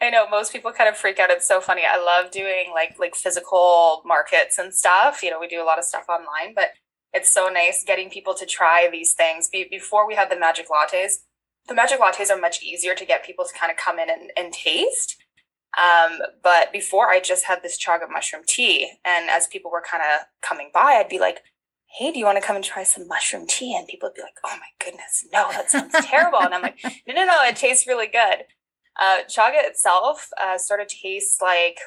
I 0.00 0.10
know 0.10 0.28
most 0.28 0.52
people 0.52 0.72
kind 0.72 0.88
of 0.88 0.96
freak 0.96 1.18
out. 1.18 1.30
It's 1.30 1.46
so 1.46 1.60
funny. 1.60 1.82
I 1.88 1.96
love 1.96 2.30
doing 2.30 2.66
like 2.72 2.96
like 2.98 3.14
physical 3.14 4.02
markets 4.04 4.58
and 4.58 4.72
stuff. 4.72 5.22
You 5.22 5.30
know, 5.30 5.40
we 5.40 5.48
do 5.48 5.62
a 5.62 5.64
lot 5.64 5.78
of 5.78 5.84
stuff 5.84 6.06
online, 6.08 6.54
but 6.54 6.70
it's 7.12 7.32
so 7.32 7.48
nice 7.48 7.84
getting 7.84 8.10
people 8.10 8.34
to 8.34 8.46
try 8.46 8.88
these 8.90 9.14
things. 9.14 9.48
Be- 9.48 9.68
before 9.70 10.06
we 10.06 10.14
had 10.14 10.30
the 10.30 10.38
magic 10.38 10.66
lattes, 10.68 11.14
the 11.66 11.74
magic 11.74 12.00
lattes 12.00 12.30
are 12.30 12.38
much 12.38 12.62
easier 12.62 12.94
to 12.94 13.04
get 13.04 13.24
people 13.24 13.44
to 13.44 13.58
kind 13.58 13.70
of 13.70 13.76
come 13.76 13.98
in 13.98 14.10
and, 14.10 14.30
and 14.36 14.52
taste. 14.52 15.16
Um, 15.76 16.20
but 16.42 16.72
before 16.72 17.10
I 17.10 17.20
just 17.20 17.44
had 17.44 17.62
this 17.62 17.78
chaga 17.78 18.08
mushroom 18.10 18.42
tea, 18.46 18.92
and 19.04 19.28
as 19.28 19.46
people 19.46 19.70
were 19.70 19.82
kind 19.82 20.02
of 20.02 20.26
coming 20.42 20.70
by, 20.72 20.96
I'd 20.98 21.08
be 21.08 21.18
like, 21.18 21.40
"Hey, 21.98 22.12
do 22.12 22.18
you 22.18 22.24
want 22.24 22.36
to 22.36 22.46
come 22.46 22.56
and 22.56 22.64
try 22.64 22.82
some 22.82 23.08
mushroom 23.08 23.46
tea?" 23.46 23.76
And 23.76 23.86
people 23.86 24.08
would 24.08 24.14
be 24.14 24.22
like, 24.22 24.38
"Oh 24.44 24.56
my 24.58 24.68
goodness, 24.84 25.26
no, 25.32 25.50
that 25.52 25.70
sounds 25.70 25.94
terrible." 26.02 26.40
And 26.40 26.54
I'm 26.54 26.62
like, 26.62 26.78
"No, 27.06 27.14
no, 27.14 27.24
no, 27.24 27.42
it 27.44 27.56
tastes 27.56 27.86
really 27.86 28.06
good." 28.06 28.44
Uh, 28.98 29.18
chaga 29.28 29.66
itself 29.66 30.30
uh, 30.40 30.56
sort 30.56 30.80
of 30.80 30.88
tastes 30.88 31.40
like 31.42 31.78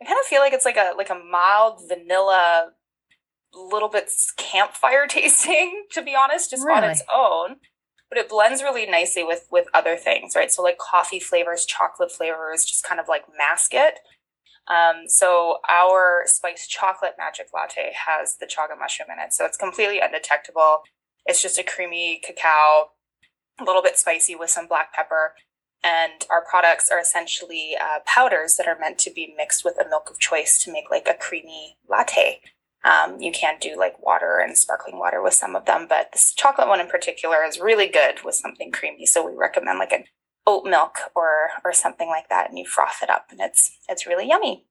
I 0.00 0.04
kind 0.04 0.18
of 0.20 0.26
feel 0.26 0.40
like 0.40 0.52
it's 0.52 0.64
like 0.64 0.76
a 0.76 0.92
like 0.96 1.10
a 1.10 1.14
mild 1.14 1.80
vanilla 1.88 2.72
little 3.54 3.88
bit 3.88 4.10
campfire 4.36 5.06
tasting, 5.08 5.84
to 5.92 6.02
be 6.02 6.14
honest, 6.14 6.50
just 6.50 6.64
really? 6.64 6.78
on 6.78 6.90
its 6.90 7.02
own. 7.12 7.56
But 8.08 8.18
it 8.18 8.28
blends 8.28 8.62
really 8.62 8.86
nicely 8.86 9.24
with 9.24 9.46
with 9.50 9.66
other 9.74 9.96
things, 9.96 10.34
right? 10.36 10.50
So 10.52 10.62
like 10.62 10.78
coffee 10.78 11.18
flavors, 11.18 11.66
chocolate 11.66 12.12
flavors, 12.12 12.64
just 12.64 12.84
kind 12.84 13.00
of 13.00 13.08
like 13.08 13.24
mask 13.36 13.72
it. 13.74 13.98
Um, 14.68 15.04
so 15.06 15.58
our 15.68 16.22
spiced 16.26 16.70
chocolate 16.70 17.14
magic 17.18 17.48
latte 17.54 17.92
has 18.06 18.36
the 18.36 18.46
chaga 18.46 18.78
mushroom 18.78 19.08
in 19.12 19.24
it, 19.24 19.32
so 19.32 19.44
it's 19.44 19.56
completely 19.56 20.00
undetectable. 20.00 20.82
It's 21.24 21.42
just 21.42 21.58
a 21.58 21.62
creamy 21.62 22.20
cacao, 22.24 22.90
a 23.60 23.64
little 23.64 23.82
bit 23.82 23.96
spicy 23.96 24.34
with 24.34 24.50
some 24.50 24.66
black 24.66 24.92
pepper. 24.92 25.34
And 25.84 26.24
our 26.30 26.44
products 26.44 26.88
are 26.90 26.98
essentially 26.98 27.76
uh, 27.80 28.00
powders 28.06 28.56
that 28.56 28.66
are 28.66 28.78
meant 28.78 28.98
to 28.98 29.10
be 29.10 29.34
mixed 29.36 29.64
with 29.64 29.78
a 29.78 29.88
milk 29.88 30.10
of 30.10 30.18
choice 30.18 30.62
to 30.64 30.72
make 30.72 30.90
like 30.90 31.06
a 31.08 31.14
creamy 31.14 31.76
latte. 31.88 32.40
Um, 32.84 33.20
you 33.20 33.32
can 33.32 33.58
do 33.60 33.76
like 33.76 34.04
water 34.04 34.38
and 34.38 34.56
sparkling 34.56 34.98
water 34.98 35.22
with 35.22 35.34
some 35.34 35.56
of 35.56 35.64
them, 35.66 35.86
but 35.88 36.12
this 36.12 36.32
chocolate 36.32 36.68
one 36.68 36.80
in 36.80 36.88
particular 36.88 37.44
is 37.44 37.60
really 37.60 37.88
good 37.88 38.24
with 38.24 38.34
something 38.34 38.70
creamy. 38.70 39.06
So 39.06 39.24
we 39.24 39.36
recommend 39.36 39.78
like 39.78 39.92
an 39.92 40.04
oat 40.46 40.64
milk 40.64 40.98
or 41.14 41.48
or 41.64 41.72
something 41.72 42.08
like 42.08 42.28
that, 42.28 42.48
and 42.48 42.58
you 42.58 42.66
froth 42.66 43.02
it 43.02 43.10
up, 43.10 43.26
and 43.30 43.40
it's 43.40 43.78
it's 43.88 44.06
really 44.06 44.28
yummy. 44.28 44.64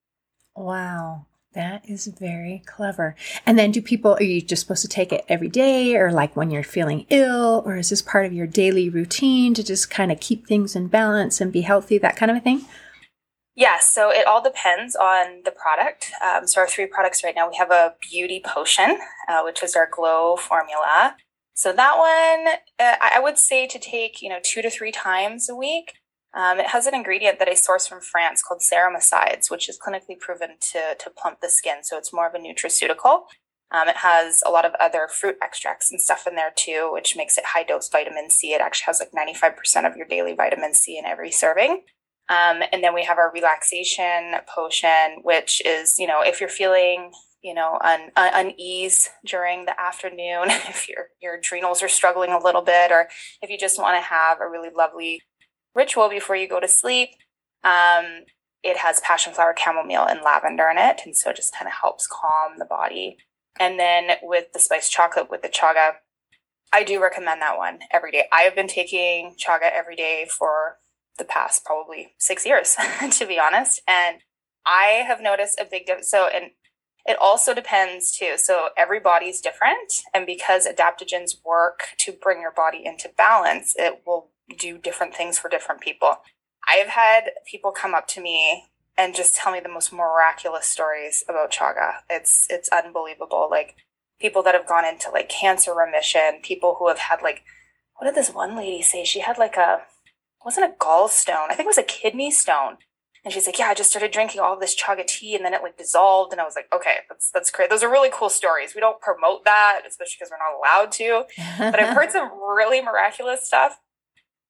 Wow. 0.54 1.26
That 1.56 1.88
is 1.88 2.06
very 2.06 2.62
clever. 2.66 3.16
And 3.46 3.58
then 3.58 3.70
do 3.70 3.80
people, 3.80 4.12
are 4.12 4.22
you 4.22 4.42
just 4.42 4.60
supposed 4.60 4.82
to 4.82 4.88
take 4.88 5.10
it 5.10 5.24
every 5.26 5.48
day 5.48 5.96
or 5.96 6.12
like 6.12 6.36
when 6.36 6.50
you're 6.50 6.62
feeling 6.62 7.06
ill? 7.08 7.62
Or 7.64 7.76
is 7.76 7.88
this 7.88 8.02
part 8.02 8.26
of 8.26 8.34
your 8.34 8.46
daily 8.46 8.90
routine 8.90 9.54
to 9.54 9.64
just 9.64 9.88
kind 9.88 10.12
of 10.12 10.20
keep 10.20 10.46
things 10.46 10.76
in 10.76 10.88
balance 10.88 11.40
and 11.40 11.50
be 11.50 11.62
healthy, 11.62 11.96
that 11.96 12.14
kind 12.14 12.30
of 12.30 12.36
a 12.36 12.40
thing? 12.40 12.66
Yes, 13.54 13.90
so 13.90 14.10
it 14.10 14.26
all 14.26 14.42
depends 14.42 14.94
on 14.94 15.40
the 15.46 15.50
product. 15.50 16.10
Um, 16.22 16.46
so 16.46 16.60
our 16.60 16.68
three 16.68 16.84
products 16.84 17.24
right 17.24 17.34
now, 17.34 17.48
we 17.48 17.56
have 17.56 17.70
a 17.70 17.94
beauty 18.02 18.42
potion, 18.44 18.98
uh, 19.26 19.40
which 19.40 19.62
is 19.62 19.74
our 19.74 19.88
glow 19.90 20.36
formula. 20.36 21.16
So 21.56 21.72
that 21.72 21.96
one, 21.96 22.54
uh, 22.78 22.96
I 23.00 23.18
would 23.18 23.38
say 23.38 23.66
to 23.66 23.78
take, 23.78 24.20
you 24.20 24.28
know, 24.28 24.40
two 24.42 24.60
to 24.60 24.68
three 24.68 24.92
times 24.92 25.48
a 25.48 25.56
week. 25.56 25.94
Um, 26.34 26.60
it 26.60 26.66
has 26.66 26.86
an 26.86 26.94
ingredient 26.94 27.38
that 27.38 27.48
I 27.48 27.54
source 27.54 27.86
from 27.86 28.02
France 28.02 28.42
called 28.42 28.60
Ceramosides, 28.60 29.50
which 29.50 29.66
is 29.66 29.78
clinically 29.78 30.20
proven 30.20 30.50
to, 30.60 30.94
to 30.98 31.10
plump 31.10 31.40
the 31.40 31.48
skin. 31.48 31.76
So 31.82 31.96
it's 31.96 32.12
more 32.12 32.28
of 32.28 32.34
a 32.34 32.38
nutraceutical. 32.38 33.22
Um, 33.72 33.88
it 33.88 33.96
has 33.96 34.42
a 34.46 34.50
lot 34.50 34.66
of 34.66 34.74
other 34.78 35.08
fruit 35.10 35.36
extracts 35.42 35.90
and 35.90 35.98
stuff 35.98 36.26
in 36.26 36.34
there 36.34 36.52
too, 36.54 36.90
which 36.92 37.16
makes 37.16 37.38
it 37.38 37.44
high 37.46 37.62
dose 37.62 37.88
vitamin 37.88 38.28
C. 38.28 38.52
It 38.52 38.60
actually 38.60 38.84
has 38.92 39.00
like 39.00 39.12
95% 39.12 39.90
of 39.90 39.96
your 39.96 40.06
daily 40.06 40.34
vitamin 40.34 40.74
C 40.74 40.98
in 40.98 41.06
every 41.06 41.30
serving. 41.30 41.84
Um, 42.28 42.64
and 42.70 42.84
then 42.84 42.92
we 42.92 43.04
have 43.04 43.16
our 43.16 43.32
relaxation 43.32 44.34
potion, 44.46 45.20
which 45.22 45.62
is, 45.64 45.98
you 45.98 46.06
know, 46.06 46.20
if 46.22 46.38
you're 46.38 46.50
feeling, 46.50 47.12
you 47.42 47.54
know, 47.54 47.78
un- 47.82 48.10
un- 48.16 48.46
unease 48.46 49.08
during 49.24 49.66
the 49.66 49.80
afternoon, 49.80 50.44
if 50.68 50.88
your 50.88 51.08
your 51.20 51.36
adrenals 51.36 51.82
are 51.82 51.88
struggling 51.88 52.32
a 52.32 52.42
little 52.42 52.62
bit, 52.62 52.90
or 52.90 53.08
if 53.42 53.50
you 53.50 53.58
just 53.58 53.80
want 53.80 53.96
to 53.96 54.08
have 54.08 54.40
a 54.40 54.48
really 54.48 54.70
lovely 54.74 55.22
ritual 55.74 56.08
before 56.08 56.36
you 56.36 56.48
go 56.48 56.60
to 56.60 56.68
sleep, 56.68 57.10
um, 57.64 58.24
it 58.62 58.78
has 58.78 59.00
passion 59.00 59.32
flower, 59.32 59.54
chamomile, 59.56 60.06
and 60.06 60.22
lavender 60.22 60.68
in 60.68 60.78
it, 60.78 61.02
and 61.04 61.16
so 61.16 61.30
it 61.30 61.36
just 61.36 61.54
kind 61.54 61.66
of 61.66 61.74
helps 61.80 62.06
calm 62.06 62.58
the 62.58 62.64
body. 62.64 63.16
And 63.58 63.78
then 63.78 64.16
with 64.22 64.52
the 64.52 64.58
spiced 64.58 64.92
chocolate 64.92 65.30
with 65.30 65.42
the 65.42 65.48
chaga, 65.48 65.92
I 66.72 66.82
do 66.82 67.02
recommend 67.02 67.40
that 67.42 67.56
one 67.56 67.80
every 67.92 68.10
day. 68.10 68.24
I 68.32 68.42
have 68.42 68.54
been 68.54 68.68
taking 68.68 69.34
chaga 69.36 69.70
every 69.72 69.96
day 69.96 70.26
for 70.28 70.76
the 71.18 71.24
past 71.24 71.64
probably 71.64 72.14
six 72.18 72.44
years, 72.44 72.76
to 73.12 73.26
be 73.26 73.38
honest. 73.38 73.80
And 73.88 74.18
I 74.66 75.04
have 75.06 75.20
noticed 75.22 75.58
a 75.60 75.64
big 75.64 75.86
difference. 75.86 76.10
So, 76.10 76.28
and 76.28 76.50
it 77.06 77.16
also 77.20 77.54
depends 77.54 78.16
too. 78.16 78.34
So, 78.36 78.68
every 78.76 79.00
body's 79.00 79.40
different. 79.40 79.92
And 80.14 80.26
because 80.26 80.66
adaptogens 80.66 81.36
work 81.44 81.80
to 81.98 82.12
bring 82.12 82.40
your 82.40 82.52
body 82.52 82.82
into 82.84 83.10
balance, 83.16 83.74
it 83.76 84.02
will 84.06 84.30
do 84.58 84.78
different 84.78 85.14
things 85.14 85.38
for 85.38 85.48
different 85.48 85.80
people. 85.80 86.18
I've 86.68 86.88
had 86.88 87.30
people 87.50 87.70
come 87.70 87.94
up 87.94 88.06
to 88.08 88.20
me 88.20 88.64
and 88.98 89.14
just 89.14 89.36
tell 89.36 89.52
me 89.52 89.60
the 89.60 89.68
most 89.68 89.92
miraculous 89.92 90.66
stories 90.66 91.24
about 91.28 91.52
chaga. 91.52 91.96
It's 92.10 92.46
it's 92.50 92.68
unbelievable. 92.70 93.48
Like 93.50 93.76
people 94.20 94.42
that 94.42 94.54
have 94.54 94.66
gone 94.66 94.84
into 94.84 95.10
like 95.10 95.28
cancer 95.28 95.74
remission, 95.74 96.40
people 96.42 96.76
who 96.78 96.88
have 96.88 96.98
had 96.98 97.22
like 97.22 97.42
what 97.96 98.06
did 98.06 98.14
this 98.14 98.34
one 98.34 98.56
lady 98.56 98.82
say? 98.82 99.04
She 99.04 99.20
had 99.20 99.38
like 99.38 99.56
a 99.56 99.82
wasn't 100.44 100.72
a 100.72 100.84
gallstone. 100.84 101.50
I 101.50 101.54
think 101.54 101.66
it 101.66 101.66
was 101.66 101.78
a 101.78 101.82
kidney 101.82 102.30
stone. 102.30 102.78
And 103.26 103.32
she's 103.32 103.44
like, 103.44 103.58
yeah, 103.58 103.66
I 103.66 103.74
just 103.74 103.90
started 103.90 104.12
drinking 104.12 104.40
all 104.40 104.56
this 104.56 104.80
chaga 104.80 105.04
tea 105.04 105.34
and 105.34 105.44
then 105.44 105.52
it 105.52 105.60
like 105.60 105.76
dissolved. 105.76 106.30
And 106.30 106.40
I 106.40 106.44
was 106.44 106.54
like, 106.54 106.68
okay, 106.72 106.98
that's, 107.08 107.28
that's 107.32 107.50
great. 107.50 107.70
Those 107.70 107.82
are 107.82 107.90
really 107.90 108.08
cool 108.12 108.28
stories. 108.28 108.72
We 108.72 108.80
don't 108.80 109.00
promote 109.00 109.44
that, 109.44 109.82
especially 109.84 110.14
because 110.20 110.30
we're 110.30 110.38
not 110.38 110.56
allowed 110.56 110.92
to. 110.92 111.24
But 111.58 111.80
I've 111.80 111.96
heard 111.96 112.12
some 112.12 112.30
really 112.30 112.80
miraculous 112.80 113.44
stuff. 113.44 113.80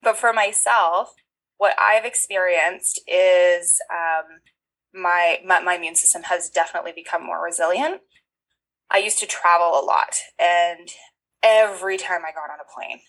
But 0.03 0.15
for 0.15 0.31
myself, 0.31 1.15
what 1.57 1.73
I've 1.79 2.05
experienced 2.05 3.01
is 3.07 3.81
um, 3.91 4.41
my, 4.93 5.39
my, 5.43 5.59
my 5.59 5.73
immune 5.73 5.95
system 5.95 6.21
has 6.25 6.47
definitely 6.47 6.91
become 6.95 7.25
more 7.25 7.43
resilient. 7.43 8.01
I 8.91 8.99
used 8.99 9.17
to 9.19 9.25
travel 9.25 9.69
a 9.69 9.83
lot, 9.83 10.17
and 10.39 10.89
every 11.43 11.97
time 11.97 12.21
I 12.25 12.31
got 12.31 12.51
on 12.51 12.59
a 12.61 12.73
plane, 12.73 12.99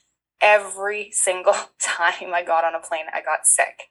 every 0.41 1.11
single 1.13 1.55
time 1.81 2.33
I 2.35 2.43
got 2.43 2.65
on 2.65 2.75
a 2.75 2.81
plane, 2.81 3.05
I 3.13 3.21
got 3.21 3.45
sick. 3.45 3.91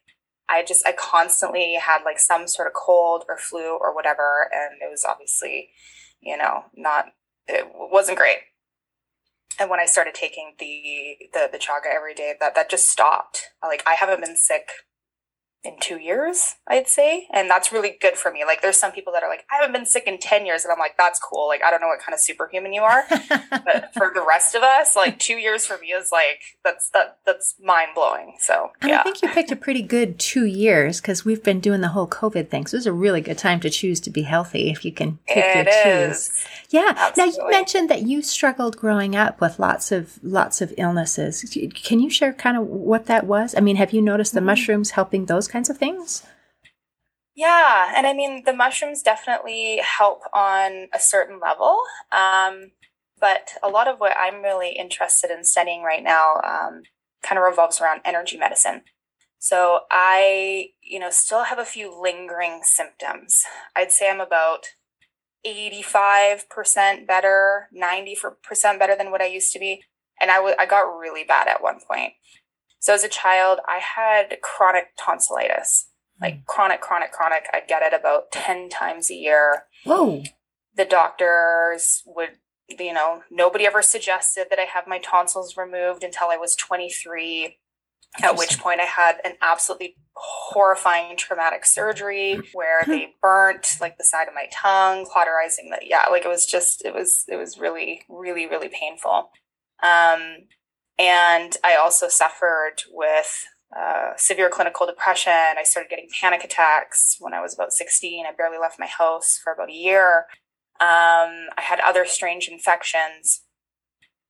I 0.50 0.63
just, 0.63 0.86
I 0.86 0.94
constantly 0.94 1.75
had 1.75 2.04
like 2.04 2.20
some 2.20 2.48
sort 2.48 2.68
of 2.68 2.74
cold 2.74 3.25
or 3.27 3.38
flu 3.38 3.77
or 3.77 3.94
whatever. 3.94 4.50
And 4.54 4.82
it 4.82 4.89
was 4.89 5.06
obviously, 5.06 5.70
you 6.22 6.38
know, 6.38 6.66
not, 6.75 7.06
it 7.48 7.68
wasn't 7.74 8.18
great. 8.18 8.38
And 9.60 9.70
when 9.70 9.80
I 9.80 9.86
started 9.86 10.13
taking 10.13 10.54
the, 10.60 11.18
the, 11.34 11.50
the 11.51 11.58
chaga 11.58 11.94
every 11.94 12.13
day, 12.13 12.36
that, 12.39 12.56
that 12.56 12.70
just 12.70 12.89
stopped. 12.89 13.50
Like 13.63 13.84
I 13.88 13.96
haven't 13.96 14.22
been 14.22 14.38
sick 14.38 14.70
in 15.67 15.75
two 15.79 15.97
years, 15.97 16.55
I'd 16.67 16.88
say. 16.88 17.27
And 17.31 17.50
that's 17.50 17.71
really 17.71 17.97
good 18.01 18.15
for 18.15 18.31
me. 18.31 18.45
Like 18.45 18.62
there's 18.62 18.77
some 18.77 18.91
people 18.91 19.13
that 19.13 19.24
are 19.24 19.29
like, 19.29 19.45
I 19.51 19.57
haven't 19.57 19.74
been 19.74 19.86
sick 19.86 20.07
in 20.07 20.17
10 20.17 20.45
years. 20.45 20.63
And 20.63 20.71
I'm 20.71 20.79
like, 20.79 20.95
that's 20.97 21.19
cool. 21.19 21.47
Like, 21.47 21.62
I 21.63 21.69
don't 21.69 21.81
know 21.81 21.88
what 21.88 22.00
kind 22.00 22.13
of 22.13 22.19
superhuman 22.19 22.74
you 22.74 22.81
are. 22.81 23.03
but 23.09 23.93
for 23.93 24.12
the 24.13 24.25
rest 24.27 24.55
of 24.55 24.63
us, 24.63 24.95
like 24.95 25.19
two 25.19 25.36
years 25.36 25.65
for 25.65 25.77
me 25.79 25.88
is 25.88 26.12
like, 26.12 26.41
that's, 26.63 26.89
that, 26.91 27.19
that's 27.25 27.55
mind 27.62 27.89
blowing. 27.93 28.36
So, 28.39 28.71
and 28.81 28.89
yeah. 28.89 29.01
I 29.01 29.03
think 29.03 29.21
you 29.21 29.29
picked 29.29 29.51
a 29.51 29.55
pretty 29.55 29.81
good 29.81 30.19
two 30.19 30.45
years 30.45 31.01
because 31.01 31.25
we've 31.25 31.43
been 31.43 31.59
doing 31.59 31.81
the 31.81 31.89
whole 31.89 32.07
COVID 32.07 32.50
thing. 32.50 32.67
So 32.67 32.77
it's 32.77 32.86
a 32.86 32.93
really 32.93 33.21
good 33.21 33.38
time 33.38 33.59
to 33.62 33.69
choose 33.69 34.00
to 34.01 34.09
be 34.09 34.21
healthy 34.21 34.69
if 34.69 34.86
you 34.86 34.91
can 34.91 35.19
pick 35.27 35.43
it 35.43 35.67
your 35.67 36.09
is. 36.09 36.29
choose. 36.29 36.45
Yeah. 36.69 36.93
Absolutely. 36.95 37.43
Now 37.43 37.45
you 37.45 37.51
mentioned 37.51 37.89
that 37.89 38.01
you 38.03 38.21
struggled 38.21 38.75
growing 38.75 39.15
up 39.15 39.39
with 39.39 39.57
lots 39.57 39.91
of, 39.91 40.19
lots 40.21 40.62
of 40.62 40.74
illnesses. 40.77 41.57
Can 41.74 42.00
you 42.00 42.09
share 42.09 42.33
kind 42.33 42.57
of 42.57 42.67
what 42.67 43.05
that 43.05 43.25
was? 43.25 43.55
I 43.55 43.62
mean, 43.62 43.77
have 43.77 43.93
you 43.93 44.01
noticed 44.01 44.33
the 44.33 44.39
mm-hmm. 44.39 44.47
mushrooms 44.47 44.91
helping 44.91 45.25
those 45.25 45.47
kinds 45.47 45.69
of 45.69 45.77
things? 45.77 46.25
Yeah, 47.38 47.93
and 47.95 48.07
I 48.07 48.13
mean 48.13 48.41
the 48.45 48.53
mushrooms 48.53 49.03
definitely 49.03 49.79
help 49.83 50.24
on 50.33 50.88
a 50.91 51.00
certain 51.00 51.39
level, 51.39 51.79
um, 52.12 52.71
but 53.19 53.51
a 53.62 53.69
lot 53.69 53.88
of 53.88 54.00
what 54.00 54.17
I'm 54.17 54.41
really 54.41 54.71
interested 54.71 55.29
in 55.29 55.43
studying 55.43 55.83
right 55.83 56.03
now 56.03 56.41
um, 56.43 56.81
kind 57.21 57.38
of 57.38 57.43
revolves 57.43 57.79
around 57.79 58.01
energy 58.03 58.38
medicine. 58.38 58.81
So 59.38 59.81
I, 59.91 60.69
you 60.81 60.97
know, 60.97 61.12
still 61.12 61.43
have 61.43 61.59
a 61.59 61.65
few 61.65 61.95
lingering 62.01 62.62
symptoms. 62.63 63.43
I'd 63.75 63.91
say 63.91 64.09
I'm 64.09 64.19
about 64.19 64.69
85% 65.48 67.08
better, 67.08 67.68
90% 67.75 68.80
better 68.80 68.96
than 68.96 69.12
what 69.12 69.22
I 69.22 69.25
used 69.25 69.54
to 69.54 69.60
be. 69.60 69.84
And 70.20 70.32
I, 70.32 70.36
w- 70.38 70.56
I 70.58 70.66
got 70.66 70.82
really 70.82 71.24
bad 71.24 71.48
at 71.48 71.62
one 71.62 71.80
point. 71.88 72.13
So 72.80 72.94
as 72.94 73.04
a 73.04 73.10
child, 73.10 73.60
I 73.68 73.80
had 73.80 74.42
chronic 74.42 74.89
tonsillitis, 74.98 75.89
like 76.22 76.36
mm. 76.36 76.46
chronic, 76.46 76.82
chronic, 76.82 77.12
chronic. 77.12 77.46
I'd 77.54 77.68
get 77.68 77.82
it 77.82 77.94
about 77.94 78.32
10 78.32 78.70
times 78.70 79.10
a 79.10 79.16
year. 79.16 79.63
Whoa. 79.84 80.24
The 80.75 80.86
doctors 80.86 82.04
would, 82.06 82.38
you 82.70 82.94
know, 82.94 83.24
nobody 83.32 83.66
ever 83.66 83.82
suggested 83.82 84.48
that 84.50 84.60
I 84.60 84.63
have 84.63 84.88
my 84.88 85.00
tonsils 85.00 85.58
removed 85.58 86.04
until 86.04 86.27
I 86.27 86.38
was 86.38 86.56
23. 86.56 87.58
At 88.21 88.37
which 88.37 88.59
point 88.59 88.81
I 88.81 88.85
had 88.85 89.17
an 89.23 89.33
absolutely 89.41 89.95
horrifying 90.13 91.15
traumatic 91.17 91.65
surgery 91.65 92.39
where 92.53 92.83
they 92.87 93.13
burnt 93.21 93.77
like 93.79 93.97
the 93.97 94.03
side 94.03 94.27
of 94.27 94.33
my 94.33 94.47
tongue, 94.51 95.05
cauterizing 95.05 95.69
the 95.69 95.77
yeah, 95.83 96.05
like 96.09 96.25
it 96.25 96.29
was 96.29 96.45
just 96.45 96.83
it 96.83 96.93
was 96.93 97.25
it 97.27 97.35
was 97.35 97.59
really, 97.59 98.01
really, 98.09 98.47
really 98.47 98.69
painful. 98.69 99.29
Um, 99.83 100.47
and 100.97 101.55
I 101.63 101.75
also 101.75 102.07
suffered 102.07 102.77
with 102.91 103.45
uh, 103.75 104.11
severe 104.15 104.49
clinical 104.49 104.85
depression. 104.85 105.31
I 105.31 105.63
started 105.63 105.89
getting 105.89 106.07
panic 106.19 106.43
attacks 106.43 107.17
when 107.19 107.33
I 107.33 107.41
was 107.41 107.53
about 107.53 107.73
16. 107.73 108.25
I 108.25 108.31
barely 108.35 108.57
left 108.57 108.79
my 108.79 108.87
house 108.87 109.39
for 109.43 109.53
about 109.53 109.69
a 109.69 109.73
year. 109.73 110.25
Um, 110.79 111.49
I 111.57 111.61
had 111.61 111.79
other 111.79 112.05
strange 112.05 112.47
infections. 112.47 113.43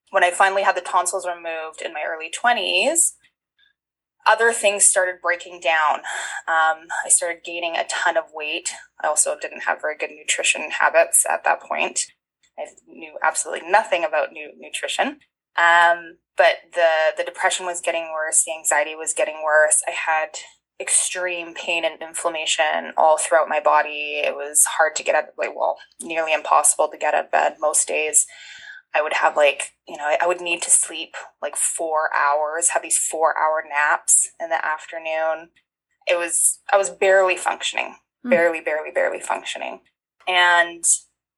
When 0.09 0.23
I 0.23 0.31
finally 0.31 0.63
had 0.63 0.75
the 0.75 0.81
tonsils 0.81 1.27
removed 1.27 1.81
in 1.83 1.93
my 1.93 2.03
early 2.07 2.31
20s, 2.31 3.11
other 4.27 4.51
things 4.51 4.85
started 4.85 5.21
breaking 5.21 5.59
down. 5.61 5.99
Um, 6.47 6.87
I 7.05 7.09
started 7.09 7.43
gaining 7.43 7.75
a 7.75 7.85
ton 7.89 8.17
of 8.17 8.25
weight. 8.33 8.71
I 9.03 9.07
also 9.07 9.37
didn't 9.39 9.61
have 9.61 9.81
very 9.81 9.97
good 9.97 10.11
nutrition 10.11 10.69
habits 10.71 11.25
at 11.29 11.43
that 11.43 11.61
point. 11.61 12.01
I 12.59 12.65
knew 12.87 13.17
absolutely 13.23 13.69
nothing 13.69 14.03
about 14.03 14.31
new 14.31 14.51
nutrition. 14.57 15.19
Um, 15.57 16.17
but 16.35 16.57
the 16.73 16.89
the 17.17 17.23
depression 17.23 17.65
was 17.65 17.81
getting 17.81 18.11
worse, 18.13 18.43
the 18.43 18.53
anxiety 18.53 18.95
was 18.95 19.13
getting 19.13 19.41
worse. 19.43 19.81
I 19.87 19.91
had 19.91 20.29
extreme 20.79 21.55
pain 21.55 21.83
and 21.83 22.01
inflammation 22.01 22.93
all 22.97 23.17
throughout 23.17 23.49
my 23.49 23.59
body. 23.59 24.21
It 24.23 24.35
was 24.35 24.63
hard 24.77 24.95
to 24.97 25.03
get 25.03 25.15
out 25.15 25.29
of 25.29 25.35
bed. 25.35 25.53
well, 25.55 25.77
nearly 26.01 26.33
impossible 26.33 26.89
to 26.89 26.97
get 26.97 27.15
out 27.15 27.25
of 27.25 27.31
bed 27.31 27.55
most 27.59 27.87
days. 27.87 28.27
I 28.95 29.01
would 29.01 29.13
have 29.13 29.35
like, 29.35 29.73
you 29.87 29.97
know, 29.97 30.15
I 30.21 30.27
would 30.27 30.41
need 30.41 30.61
to 30.63 30.71
sleep 30.71 31.15
like 31.41 31.55
four 31.55 32.09
hours, 32.15 32.69
have 32.69 32.81
these 32.81 32.97
four 32.97 33.37
hour 33.37 33.63
naps 33.67 34.29
in 34.39 34.49
the 34.49 34.65
afternoon. 34.65 35.49
It 36.07 36.17
was, 36.17 36.59
I 36.71 36.77
was 36.77 36.89
barely 36.89 37.35
functioning, 37.35 37.95
mm. 38.25 38.29
barely, 38.29 38.61
barely, 38.61 38.91
barely 38.91 39.19
functioning. 39.19 39.81
And 40.27 40.83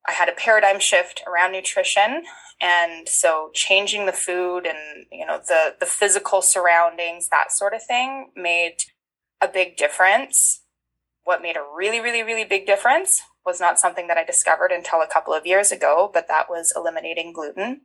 I 0.08 0.14
had 0.14 0.30
a 0.30 0.34
paradigm 0.34 0.80
shift 0.80 1.22
around 1.28 1.52
nutrition. 1.52 2.24
And 2.62 3.08
so 3.08 3.50
changing 3.54 4.06
the 4.06 4.14
food 4.14 4.66
and, 4.66 5.06
you 5.12 5.26
know, 5.26 5.40
the, 5.46 5.76
the 5.80 5.86
physical 5.86 6.42
surroundings, 6.42 7.30
that 7.30 7.52
sort 7.52 7.74
of 7.74 7.84
thing 7.84 8.32
made 8.36 8.78
a 9.42 9.48
big 9.48 9.78
difference. 9.78 10.62
What 11.24 11.42
made 11.42 11.58
a 11.58 11.64
really, 11.76 12.00
really, 12.00 12.24
really 12.24 12.46
big 12.46 12.66
difference 12.66 13.22
was 13.46 13.60
not 13.60 13.80
something 13.80 14.08
that 14.08 14.18
I 14.18 14.24
discovered 14.24 14.72
until 14.72 15.02
a 15.02 15.08
couple 15.08 15.34
of 15.34 15.46
years 15.46 15.72
ago, 15.72 16.10
but 16.14 16.28
that 16.28 16.50
was 16.50 16.74
eliminating 16.76 17.34
gluten. 17.34 17.82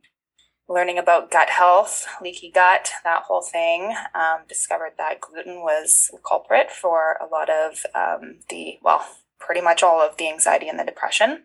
Learning 0.67 0.97
about 0.97 1.29
gut 1.29 1.51
health, 1.51 2.07
leaky 2.21 2.49
gut, 2.49 2.89
that 3.03 3.23
whole 3.23 3.43
thing, 3.43 3.95
um, 4.15 4.39
discovered 4.47 4.93
that 4.97 5.21
gluten 5.21 5.61
was 5.61 6.09
the 6.11 6.17
culprit 6.27 6.71
for 6.71 7.17
a 7.21 7.27
lot 7.27 7.49
of 7.49 7.85
um, 7.93 8.39
the, 8.49 8.79
well, 8.81 9.05
pretty 9.39 9.61
much 9.61 9.83
all 9.83 10.01
of 10.01 10.17
the 10.17 10.27
anxiety 10.27 10.67
and 10.67 10.79
the 10.79 10.83
depression. 10.83 11.43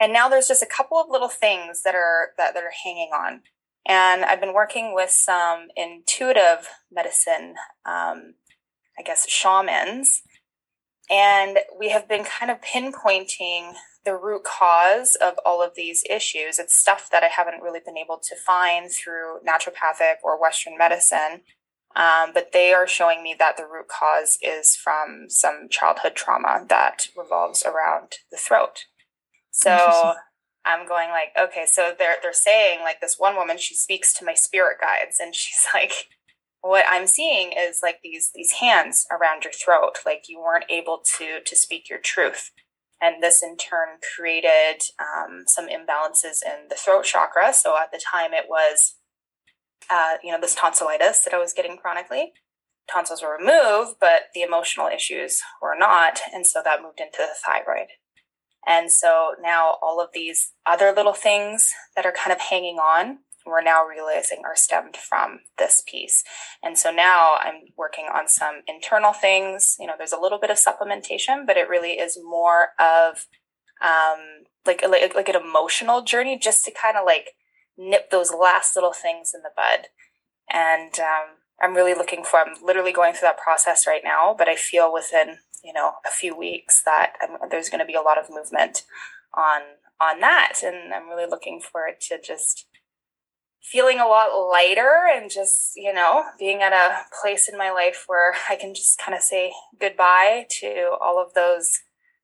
And 0.00 0.12
now 0.12 0.28
there's 0.28 0.48
just 0.48 0.62
a 0.62 0.66
couple 0.66 0.98
of 0.98 1.10
little 1.10 1.28
things 1.28 1.82
that 1.82 1.94
are 1.94 2.30
that, 2.36 2.54
that 2.54 2.62
are 2.62 2.72
hanging 2.84 3.10
on. 3.12 3.42
And 3.86 4.24
I've 4.24 4.40
been 4.40 4.54
working 4.54 4.94
with 4.94 5.10
some 5.10 5.68
intuitive 5.76 6.68
medicine, 6.90 7.54
um, 7.86 8.34
I 8.98 9.02
guess, 9.04 9.28
shamans 9.28 10.22
and 11.10 11.58
we 11.78 11.90
have 11.90 12.08
been 12.08 12.24
kind 12.24 12.50
of 12.50 12.60
pinpointing 12.60 13.74
the 14.04 14.16
root 14.16 14.44
cause 14.44 15.16
of 15.16 15.34
all 15.44 15.62
of 15.62 15.74
these 15.74 16.04
issues. 16.08 16.58
It's 16.58 16.76
stuff 16.76 17.10
that 17.10 17.22
I 17.22 17.28
haven't 17.28 17.62
really 17.62 17.80
been 17.84 17.98
able 17.98 18.18
to 18.18 18.36
find 18.36 18.90
through 18.90 19.40
naturopathic 19.46 20.16
or 20.22 20.40
Western 20.40 20.78
medicine. 20.78 21.42
Um, 21.96 22.30
but 22.32 22.52
they 22.52 22.72
are 22.72 22.86
showing 22.86 23.22
me 23.22 23.34
that 23.38 23.56
the 23.56 23.66
root 23.66 23.88
cause 23.88 24.38
is 24.42 24.76
from 24.76 25.26
some 25.28 25.68
childhood 25.70 26.14
trauma 26.14 26.64
that 26.68 27.08
revolves 27.16 27.64
around 27.64 28.18
the 28.30 28.36
throat. 28.36 28.84
So 29.50 30.14
I'm 30.64 30.86
going 30.86 31.08
like, 31.08 31.32
okay, 31.38 31.64
so 31.66 31.92
they're 31.98 32.16
they're 32.22 32.32
saying 32.32 32.80
like 32.80 33.00
this 33.00 33.16
one 33.18 33.36
woman, 33.36 33.58
she 33.58 33.74
speaks 33.74 34.12
to 34.14 34.24
my 34.24 34.34
spirit 34.34 34.78
guides, 34.80 35.16
and 35.18 35.34
she's 35.34 35.66
like, 35.74 36.08
what 36.60 36.84
I'm 36.88 37.06
seeing 37.06 37.52
is 37.52 37.80
like 37.82 38.00
these 38.02 38.30
these 38.34 38.52
hands 38.52 39.06
around 39.10 39.44
your 39.44 39.52
throat, 39.52 39.98
like 40.04 40.24
you 40.28 40.40
weren't 40.40 40.70
able 40.70 41.02
to 41.18 41.40
to 41.44 41.56
speak 41.56 41.88
your 41.88 42.00
truth, 42.00 42.50
and 43.00 43.22
this 43.22 43.42
in 43.42 43.56
turn 43.56 43.98
created 44.16 44.82
um, 44.98 45.44
some 45.46 45.68
imbalances 45.68 46.42
in 46.44 46.68
the 46.68 46.76
throat 46.76 47.04
chakra. 47.04 47.52
So 47.52 47.76
at 47.76 47.92
the 47.92 48.00
time, 48.00 48.32
it 48.32 48.46
was 48.48 48.96
uh, 49.90 50.14
you 50.22 50.32
know 50.32 50.40
this 50.40 50.54
tonsillitis 50.54 51.24
that 51.24 51.34
I 51.34 51.38
was 51.38 51.52
getting 51.52 51.76
chronically. 51.76 52.32
Tonsils 52.92 53.22
were 53.22 53.36
removed, 53.38 53.96
but 54.00 54.28
the 54.34 54.42
emotional 54.42 54.88
issues 54.88 55.40
were 55.60 55.76
not, 55.78 56.20
and 56.32 56.46
so 56.46 56.62
that 56.64 56.82
moved 56.82 57.00
into 57.00 57.18
the 57.18 57.34
thyroid. 57.44 57.88
And 58.66 58.90
so 58.90 59.34
now 59.40 59.76
all 59.82 60.00
of 60.00 60.10
these 60.12 60.52
other 60.66 60.92
little 60.94 61.12
things 61.12 61.72
that 61.96 62.04
are 62.04 62.12
kind 62.12 62.32
of 62.32 62.40
hanging 62.40 62.76
on 62.76 63.18
we're 63.48 63.62
now 63.62 63.84
realizing 63.84 64.42
are 64.44 64.56
stemmed 64.56 64.96
from 64.96 65.40
this 65.58 65.82
piece. 65.86 66.24
And 66.62 66.78
so 66.78 66.90
now 66.90 67.36
I'm 67.40 67.62
working 67.76 68.06
on 68.12 68.28
some 68.28 68.62
internal 68.66 69.12
things. 69.12 69.76
You 69.78 69.86
know, 69.86 69.94
there's 69.96 70.12
a 70.12 70.20
little 70.20 70.38
bit 70.38 70.50
of 70.50 70.56
supplementation, 70.56 71.46
but 71.46 71.56
it 71.56 71.68
really 71.68 71.92
is 71.92 72.18
more 72.22 72.68
of 72.78 73.26
um, 73.82 74.44
like, 74.66 74.82
like, 74.88 75.14
like 75.14 75.28
an 75.28 75.36
emotional 75.36 76.02
journey 76.02 76.38
just 76.38 76.64
to 76.64 76.72
kind 76.72 76.96
of 76.96 77.04
like 77.06 77.30
nip 77.76 78.10
those 78.10 78.32
last 78.32 78.74
little 78.74 78.92
things 78.92 79.32
in 79.34 79.42
the 79.42 79.50
bud. 79.56 79.88
And 80.50 80.98
um, 80.98 81.36
I'm 81.62 81.74
really 81.74 81.94
looking 81.94 82.24
for, 82.24 82.38
I'm 82.40 82.54
literally 82.62 82.92
going 82.92 83.14
through 83.14 83.28
that 83.28 83.38
process 83.38 83.86
right 83.86 84.02
now, 84.04 84.34
but 84.36 84.48
I 84.48 84.56
feel 84.56 84.92
within, 84.92 85.38
you 85.62 85.72
know, 85.72 85.92
a 86.06 86.10
few 86.10 86.36
weeks 86.36 86.82
that 86.84 87.14
I'm, 87.20 87.48
there's 87.50 87.68
going 87.68 87.80
to 87.80 87.86
be 87.86 87.94
a 87.94 88.00
lot 88.00 88.18
of 88.18 88.30
movement 88.30 88.84
on 89.34 89.62
on 90.00 90.20
that 90.20 90.60
and 90.62 90.94
i'm 90.94 91.08
really 91.08 91.28
looking 91.28 91.60
forward 91.60 92.00
to 92.00 92.20
just 92.20 92.66
feeling 93.70 94.00
a 94.00 94.06
lot 94.06 94.28
lighter 94.50 95.06
and 95.12 95.30
just, 95.30 95.72
you 95.76 95.92
know, 95.92 96.24
being 96.38 96.62
at 96.62 96.72
a 96.72 97.04
place 97.20 97.48
in 97.48 97.58
my 97.58 97.70
life 97.70 98.04
where 98.06 98.34
I 98.48 98.56
can 98.56 98.74
just 98.74 98.98
kind 98.98 99.14
of 99.16 99.22
say 99.22 99.52
goodbye 99.78 100.46
to 100.60 100.96
all 101.00 101.22
of 101.22 101.34
those 101.34 101.80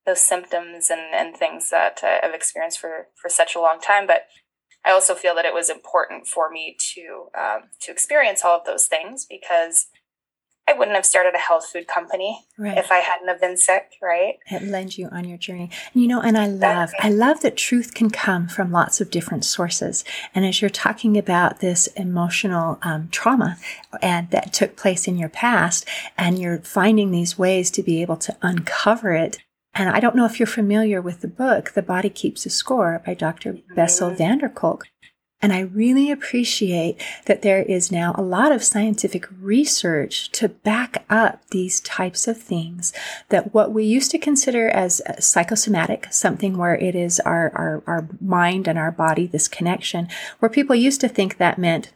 those 0.06 0.20
symptoms 0.20 0.90
and, 0.90 1.00
and 1.14 1.34
things 1.34 1.70
that 1.70 2.00
I've 2.02 2.34
experienced 2.34 2.78
for, 2.78 3.08
for 3.14 3.30
such 3.30 3.54
a 3.54 3.60
long 3.60 3.80
time. 3.80 4.06
But 4.06 4.26
I 4.84 4.90
also 4.90 5.14
feel 5.14 5.34
that 5.34 5.46
it 5.46 5.54
was 5.54 5.70
important 5.70 6.26
for 6.26 6.50
me 6.50 6.76
to 6.94 7.28
um, 7.38 7.60
to 7.80 7.92
experience 7.92 8.44
all 8.44 8.58
of 8.58 8.66
those 8.66 8.86
things 8.86 9.26
because 9.28 9.86
I 10.66 10.72
wouldn't 10.72 10.94
have 10.94 11.04
started 11.04 11.34
a 11.34 11.38
health 11.38 11.66
food 11.66 11.86
company 11.86 12.46
right. 12.56 12.78
if 12.78 12.90
I 12.90 12.98
hadn't 12.98 13.28
have 13.28 13.40
been 13.40 13.56
sick, 13.56 13.92
right? 14.00 14.38
It 14.50 14.62
led 14.62 14.96
you 14.96 15.08
on 15.08 15.28
your 15.28 15.36
journey. 15.36 15.70
You 15.92 16.08
know, 16.08 16.22
and 16.22 16.38
I 16.38 16.46
love, 16.46 16.90
I 16.98 17.10
love 17.10 17.40
that 17.42 17.56
truth 17.56 17.92
can 17.92 18.08
come 18.08 18.48
from 18.48 18.72
lots 18.72 19.00
of 19.00 19.10
different 19.10 19.44
sources. 19.44 20.04
And 20.34 20.46
as 20.46 20.62
you're 20.62 20.70
talking 20.70 21.18
about 21.18 21.60
this 21.60 21.86
emotional 21.88 22.78
um, 22.82 23.08
trauma 23.10 23.58
and 24.00 24.30
that 24.30 24.54
took 24.54 24.74
place 24.76 25.06
in 25.06 25.18
your 25.18 25.28
past, 25.28 25.86
and 26.16 26.38
you're 26.38 26.58
finding 26.58 27.10
these 27.10 27.38
ways 27.38 27.70
to 27.72 27.82
be 27.82 28.00
able 28.00 28.16
to 28.16 28.36
uncover 28.40 29.12
it. 29.12 29.38
And 29.74 29.90
I 29.90 30.00
don't 30.00 30.16
know 30.16 30.24
if 30.24 30.38
you're 30.38 30.46
familiar 30.46 31.02
with 31.02 31.20
the 31.20 31.28
book, 31.28 31.72
The 31.72 31.82
Body 31.82 32.08
Keeps 32.08 32.46
a 32.46 32.50
Score 32.50 33.02
by 33.04 33.14
Dr. 33.14 33.54
Mm-hmm. 33.54 33.74
Bessel 33.74 34.10
van 34.10 34.38
der 34.38 34.48
Kolk. 34.48 34.86
And 35.44 35.52
I 35.52 35.60
really 35.60 36.10
appreciate 36.10 36.98
that 37.26 37.42
there 37.42 37.62
is 37.62 37.92
now 37.92 38.14
a 38.16 38.22
lot 38.22 38.50
of 38.50 38.64
scientific 38.64 39.28
research 39.42 40.30
to 40.30 40.48
back 40.48 41.04
up 41.10 41.42
these 41.50 41.80
types 41.80 42.26
of 42.26 42.40
things 42.40 42.94
that 43.28 43.52
what 43.52 43.70
we 43.70 43.84
used 43.84 44.10
to 44.12 44.18
consider 44.18 44.70
as 44.70 45.02
psychosomatic, 45.18 46.06
something 46.10 46.56
where 46.56 46.76
it 46.76 46.94
is 46.94 47.20
our, 47.20 47.52
our, 47.54 47.82
our 47.86 48.08
mind 48.22 48.66
and 48.66 48.78
our 48.78 48.90
body, 48.90 49.26
this 49.26 49.46
connection, 49.46 50.08
where 50.38 50.48
people 50.48 50.74
used 50.74 51.02
to 51.02 51.10
think 51.10 51.36
that 51.36 51.58
meant 51.58 51.92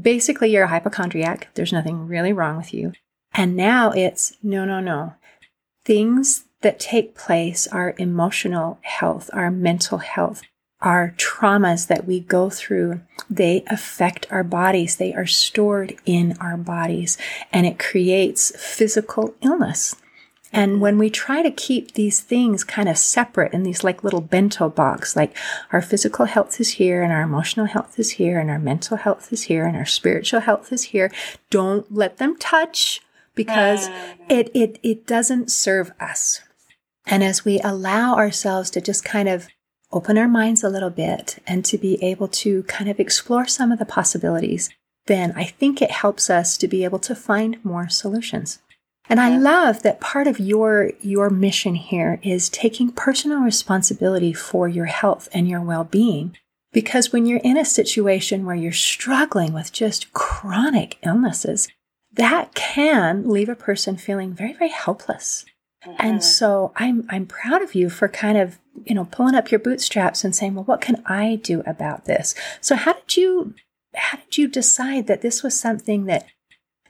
basically 0.00 0.50
you're 0.50 0.64
a 0.64 0.68
hypochondriac. 0.68 1.48
There's 1.52 1.74
nothing 1.74 2.06
really 2.06 2.32
wrong 2.32 2.56
with 2.56 2.72
you. 2.72 2.94
And 3.34 3.54
now 3.54 3.90
it's 3.90 4.32
no, 4.42 4.64
no, 4.64 4.80
no. 4.80 5.12
Things 5.84 6.44
that 6.62 6.80
take 6.80 7.14
place 7.14 7.66
are 7.66 7.94
emotional 7.98 8.78
health, 8.80 9.28
our 9.34 9.50
mental 9.50 9.98
health 9.98 10.40
our 10.82 11.14
traumas 11.16 11.86
that 11.86 12.04
we 12.06 12.20
go 12.20 12.50
through, 12.50 13.00
they 13.30 13.64
affect 13.68 14.26
our 14.30 14.44
bodies. 14.44 14.96
They 14.96 15.14
are 15.14 15.26
stored 15.26 15.96
in 16.04 16.36
our 16.40 16.56
bodies 16.56 17.16
and 17.52 17.66
it 17.66 17.78
creates 17.78 18.52
physical 18.56 19.34
illness. 19.40 19.96
And 20.52 20.82
when 20.82 20.98
we 20.98 21.08
try 21.08 21.40
to 21.40 21.50
keep 21.50 21.92
these 21.92 22.20
things 22.20 22.62
kind 22.62 22.88
of 22.88 22.98
separate 22.98 23.54
in 23.54 23.62
these 23.62 23.82
like 23.82 24.04
little 24.04 24.20
bento 24.20 24.68
box, 24.68 25.16
like 25.16 25.34
our 25.72 25.80
physical 25.80 26.26
health 26.26 26.60
is 26.60 26.72
here 26.72 27.02
and 27.02 27.10
our 27.10 27.22
emotional 27.22 27.66
health 27.66 27.98
is 27.98 28.10
here 28.10 28.38
and 28.38 28.50
our 28.50 28.58
mental 28.58 28.98
health 28.98 29.32
is 29.32 29.44
here 29.44 29.64
and 29.64 29.76
our 29.76 29.86
spiritual 29.86 30.40
health 30.40 30.70
is 30.70 30.84
here, 30.84 31.10
don't 31.48 31.90
let 31.90 32.18
them 32.18 32.36
touch 32.36 33.00
because 33.34 33.88
mm. 33.88 34.14
it, 34.28 34.50
it, 34.54 34.78
it 34.82 35.06
doesn't 35.06 35.50
serve 35.50 35.90
us. 35.98 36.42
And 37.06 37.24
as 37.24 37.46
we 37.46 37.58
allow 37.60 38.16
ourselves 38.16 38.68
to 38.70 38.82
just 38.82 39.04
kind 39.04 39.30
of 39.30 39.48
open 39.92 40.18
our 40.18 40.28
minds 40.28 40.64
a 40.64 40.70
little 40.70 40.90
bit 40.90 41.38
and 41.46 41.64
to 41.64 41.78
be 41.78 42.02
able 42.02 42.28
to 42.28 42.62
kind 42.64 42.90
of 42.90 42.98
explore 42.98 43.46
some 43.46 43.72
of 43.72 43.78
the 43.78 43.84
possibilities, 43.84 44.70
then 45.06 45.32
I 45.36 45.44
think 45.44 45.80
it 45.82 45.90
helps 45.90 46.30
us 46.30 46.56
to 46.58 46.68
be 46.68 46.84
able 46.84 46.98
to 47.00 47.14
find 47.14 47.62
more 47.64 47.88
solutions. 47.88 48.60
And 49.08 49.20
I 49.20 49.36
love 49.36 49.82
that 49.82 50.00
part 50.00 50.26
of 50.26 50.38
your, 50.38 50.92
your 51.00 51.28
mission 51.28 51.74
here 51.74 52.20
is 52.22 52.48
taking 52.48 52.92
personal 52.92 53.40
responsibility 53.40 54.32
for 54.32 54.68
your 54.68 54.86
health 54.86 55.28
and 55.32 55.48
your 55.48 55.60
well-being. 55.60 56.36
Because 56.72 57.12
when 57.12 57.26
you're 57.26 57.40
in 57.44 57.58
a 57.58 57.64
situation 57.64 58.46
where 58.46 58.54
you're 58.54 58.72
struggling 58.72 59.52
with 59.52 59.72
just 59.72 60.12
chronic 60.12 60.98
illnesses, 61.04 61.68
that 62.12 62.54
can 62.54 63.28
leave 63.28 63.48
a 63.48 63.56
person 63.56 63.96
feeling 63.96 64.32
very, 64.32 64.52
very 64.52 64.70
helpless. 64.70 65.44
Mm-hmm. 65.86 65.96
And 65.98 66.24
so 66.24 66.72
I'm 66.76 67.06
I'm 67.08 67.26
proud 67.26 67.62
of 67.62 67.74
you 67.74 67.90
for 67.90 68.08
kind 68.08 68.38
of 68.38 68.58
you 68.84 68.94
know, 68.94 69.04
pulling 69.04 69.34
up 69.34 69.50
your 69.50 69.60
bootstraps 69.60 70.24
and 70.24 70.34
saying, 70.34 70.54
well, 70.54 70.64
what 70.64 70.80
can 70.80 71.02
I 71.06 71.36
do 71.36 71.62
about 71.66 72.04
this? 72.04 72.34
So 72.60 72.74
how 72.74 72.94
did 72.94 73.16
you, 73.16 73.54
how 73.94 74.18
did 74.18 74.38
you 74.38 74.48
decide 74.48 75.06
that 75.06 75.22
this 75.22 75.42
was 75.42 75.58
something 75.58 76.06
that, 76.06 76.26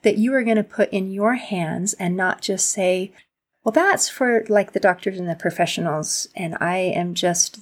that 0.02 0.18
you 0.18 0.31
were 0.31 0.42
going 0.42 0.57
to 0.57 0.64
put 0.64 0.90
in 0.90 1.12
your 1.12 1.35
hands 1.35 1.94
and 1.94 2.16
not 2.16 2.40
just 2.40 2.70
say, 2.70 3.12
well, 3.64 3.72
that's 3.72 4.09
for 4.09 4.44
like 4.48 4.72
the 4.72 4.81
doctors 4.81 5.18
and 5.18 5.28
the 5.28 5.37
professionals, 5.37 6.28
and 6.35 6.57
I 6.61 6.78
am 6.78 7.14
just 7.14 7.61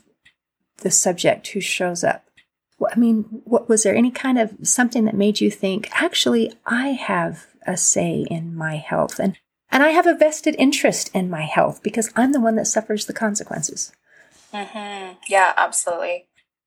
the 0.79 0.91
subject 0.91 1.49
who 1.49 1.61
shows 1.61 2.03
up. 2.03 2.25
I 2.91 2.99
mean, 2.99 3.25
what, 3.45 3.69
was 3.69 3.83
there 3.83 3.95
any 3.95 4.11
kind 4.11 4.39
of 4.39 4.55
something 4.63 5.05
that 5.05 5.15
made 5.15 5.43
you 5.43 5.51
think, 5.51 5.91
actually, 5.93 6.55
I 6.65 6.89
have 6.89 7.49
a 7.67 7.77
say 7.77 8.27
in 8.31 8.55
my 8.55 8.77
health 8.77 9.19
and, 9.19 9.37
and 9.71 9.83
I 9.83 9.91
have 9.91 10.07
a 10.07 10.15
vested 10.15 10.57
interest 10.59 11.11
in 11.15 11.31
my 11.31 11.43
health 11.43 11.83
because 11.83 12.11
I'm 12.17 12.33
the 12.33 12.41
one 12.41 12.57
that 12.57 12.67
suffers 12.67 13.07
the 13.07 13.13
consequences? 13.13 13.93
Mm-hmm. 14.53 15.15
Yeah, 15.29 15.53
absolutely. 15.57 16.27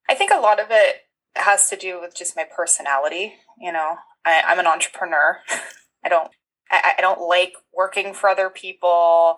I 0.09 0.15
think 0.15 0.31
a 0.31 0.39
lot 0.39 0.59
of 0.59 0.67
it 0.69 1.03
has 1.35 1.69
to 1.69 1.75
do 1.75 1.99
with 1.99 2.15
just 2.15 2.35
my 2.35 2.45
personality. 2.55 3.33
You 3.59 3.71
know, 3.71 3.97
I, 4.25 4.43
am 4.45 4.59
an 4.59 4.67
entrepreneur. 4.67 5.39
I 6.05 6.09
don't, 6.09 6.29
I, 6.71 6.93
I, 6.97 7.01
don't 7.01 7.21
like 7.21 7.53
working 7.73 8.13
for 8.13 8.29
other 8.29 8.49
people. 8.49 9.35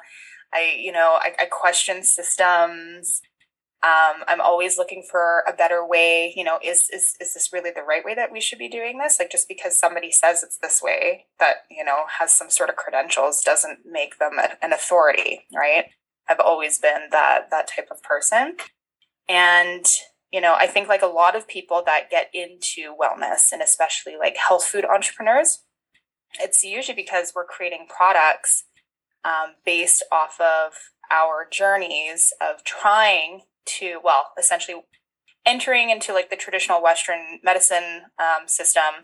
I, 0.53 0.75
you 0.77 0.91
know, 0.91 1.17
I, 1.19 1.33
I 1.39 1.45
question 1.45 2.03
systems. 2.03 3.21
Um, 3.83 4.23
I'm 4.27 4.41
always 4.41 4.77
looking 4.77 5.03
for 5.09 5.43
a 5.47 5.53
better 5.53 5.85
way. 5.85 6.33
You 6.35 6.43
know, 6.43 6.57
is, 6.63 6.89
is 6.89 7.15
is 7.19 7.33
this 7.33 7.53
really 7.53 7.71
the 7.71 7.83
right 7.83 8.03
way 8.03 8.15
that 8.15 8.31
we 8.31 8.41
should 8.41 8.57
be 8.57 8.69
doing 8.69 8.97
this? 8.97 9.19
Like 9.19 9.31
just 9.31 9.47
because 9.47 9.79
somebody 9.79 10.11
says 10.11 10.41
it's 10.41 10.57
this 10.57 10.81
way, 10.81 11.25
that 11.39 11.65
you 11.69 11.83
know 11.83 12.05
has 12.19 12.33
some 12.33 12.49
sort 12.49 12.69
of 12.69 12.75
credentials, 12.75 13.43
doesn't 13.43 13.79
make 13.85 14.17
them 14.17 14.39
a, 14.39 14.63
an 14.63 14.73
authority, 14.73 15.41
right? 15.55 15.85
I've 16.27 16.39
always 16.39 16.79
been 16.79 17.09
that 17.11 17.51
that 17.51 17.67
type 17.67 17.89
of 17.91 18.01
person, 18.01 18.55
and 19.29 19.85
you 20.31 20.41
know, 20.41 20.55
I 20.57 20.67
think 20.67 20.89
like 20.89 21.01
a 21.01 21.07
lot 21.07 21.35
of 21.35 21.47
people 21.47 21.81
that 21.85 22.09
get 22.09 22.29
into 22.33 22.93
wellness 22.99 23.53
and 23.53 23.61
especially 23.61 24.17
like 24.17 24.35
health 24.35 24.65
food 24.65 24.83
entrepreneurs, 24.83 25.63
it's 26.41 26.63
usually 26.63 26.95
because 26.95 27.31
we're 27.33 27.45
creating 27.45 27.87
products 27.87 28.65
um, 29.23 29.55
based 29.65 30.03
off 30.11 30.39
of 30.41 30.73
our 31.11 31.47
journeys 31.49 32.33
of 32.41 32.63
trying 32.63 33.43
to, 33.65 33.99
well, 34.03 34.31
essentially 34.37 34.81
entering 35.45 35.89
into 35.89 36.13
like 36.13 36.29
the 36.29 36.35
traditional 36.35 36.81
Western 36.81 37.39
medicine 37.43 38.03
um, 38.19 38.47
system, 38.47 39.03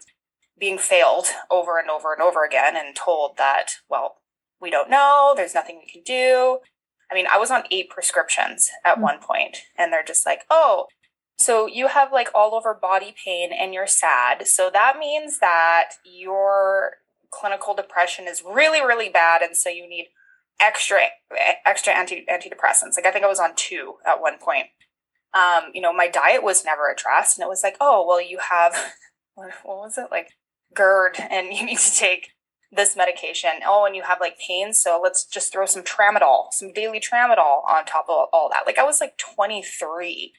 being 0.59 0.77
failed 0.77 1.27
over 1.49 1.79
and 1.79 1.89
over 1.89 2.13
and 2.13 2.21
over 2.21 2.45
again, 2.45 2.75
and 2.75 2.95
told 2.95 3.37
that, 3.37 3.73
well, 3.89 4.17
we 4.59 4.69
don't 4.69 4.89
know, 4.89 5.33
there's 5.35 5.55
nothing 5.55 5.79
we 5.79 5.91
can 5.91 6.03
do. 6.03 6.59
I 7.11 7.15
mean, 7.15 7.25
I 7.29 7.37
was 7.37 7.51
on 7.51 7.63
eight 7.71 7.89
prescriptions 7.89 8.69
at 8.85 8.93
mm-hmm. 8.93 9.01
one 9.03 9.19
point, 9.19 9.57
and 9.77 9.91
they're 9.91 10.03
just 10.03 10.25
like, 10.25 10.41
oh, 10.49 10.85
so 11.41 11.65
you 11.65 11.87
have 11.87 12.11
like 12.13 12.29
all 12.35 12.53
over 12.53 12.73
body 12.73 13.15
pain 13.25 13.51
and 13.51 13.73
you're 13.73 13.87
sad. 13.87 14.47
So 14.47 14.69
that 14.71 14.97
means 14.99 15.39
that 15.39 15.93
your 16.05 16.97
clinical 17.31 17.73
depression 17.73 18.27
is 18.27 18.43
really, 18.47 18.81
really 18.81 19.09
bad. 19.09 19.41
And 19.41 19.57
so 19.57 19.69
you 19.69 19.89
need 19.89 20.09
extra 20.61 20.99
extra 21.65 21.93
anti 21.93 22.25
antidepressants. 22.29 22.95
Like 22.95 23.05
I 23.05 23.11
think 23.11 23.25
I 23.25 23.29
was 23.29 23.39
on 23.39 23.55
two 23.55 23.95
at 24.05 24.21
one 24.21 24.37
point. 24.37 24.67
Um, 25.33 25.71
you 25.73 25.81
know, 25.81 25.93
my 25.93 26.07
diet 26.07 26.43
was 26.43 26.65
never 26.65 26.89
addressed, 26.89 27.37
and 27.37 27.45
it 27.45 27.49
was 27.49 27.63
like, 27.63 27.77
oh, 27.79 28.05
well, 28.05 28.21
you 28.21 28.39
have 28.49 28.75
what, 29.35 29.51
was 29.63 29.97
it 29.97 30.07
like 30.11 30.31
GERD, 30.75 31.17
and 31.29 31.47
you 31.53 31.65
need 31.65 31.79
to 31.79 31.95
take 31.95 32.29
this 32.71 32.95
medication. 32.95 33.51
Oh, 33.65 33.85
and 33.85 33.95
you 33.95 34.03
have 34.03 34.19
like 34.21 34.37
pain, 34.39 34.73
so 34.73 34.99
let's 35.01 35.25
just 35.25 35.51
throw 35.51 35.65
some 35.65 35.83
tramadol, 35.83 36.51
some 36.51 36.71
daily 36.71 36.99
tramadol 36.99 37.67
on 37.69 37.85
top 37.85 38.05
of 38.07 38.27
all 38.31 38.49
that. 38.51 38.63
Like 38.65 38.77
I 38.77 38.83
was 38.83 39.01
like 39.01 39.17
23. 39.17 40.33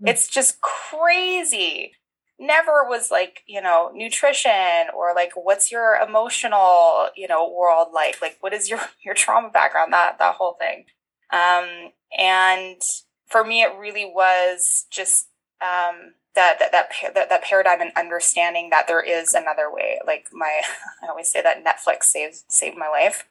Mm-hmm. 0.00 0.08
It's 0.08 0.28
just 0.28 0.60
crazy 0.60 1.92
never 2.38 2.84
was 2.88 3.10
like 3.10 3.42
you 3.46 3.60
know 3.60 3.90
nutrition 3.94 4.86
or 4.96 5.14
like 5.14 5.32
what's 5.34 5.70
your 5.70 5.96
emotional 5.96 7.08
you 7.16 7.28
know 7.28 7.48
world 7.48 7.88
like? 7.94 8.20
Like 8.20 8.38
what 8.40 8.52
is 8.52 8.68
your 8.68 8.80
your 9.04 9.14
trauma 9.14 9.50
background? 9.50 9.92
That 9.92 10.18
that 10.18 10.36
whole 10.36 10.56
thing. 10.58 10.84
Um 11.32 11.92
and 12.16 12.80
for 13.26 13.44
me 13.44 13.62
it 13.62 13.76
really 13.78 14.04
was 14.04 14.86
just 14.90 15.28
um 15.60 16.14
that 16.34 16.58
that 16.58 16.72
that, 16.72 17.14
that, 17.14 17.28
that 17.28 17.42
paradigm 17.44 17.80
and 17.80 17.92
understanding 17.96 18.70
that 18.70 18.86
there 18.88 19.02
is 19.02 19.34
another 19.34 19.72
way. 19.72 19.98
Like 20.06 20.26
my 20.32 20.62
i 21.02 21.08
always 21.08 21.30
say 21.30 21.42
that 21.42 21.64
netflix 21.64 22.04
saved 22.04 22.42
saved 22.48 22.76
my 22.76 22.88
life. 22.88 23.26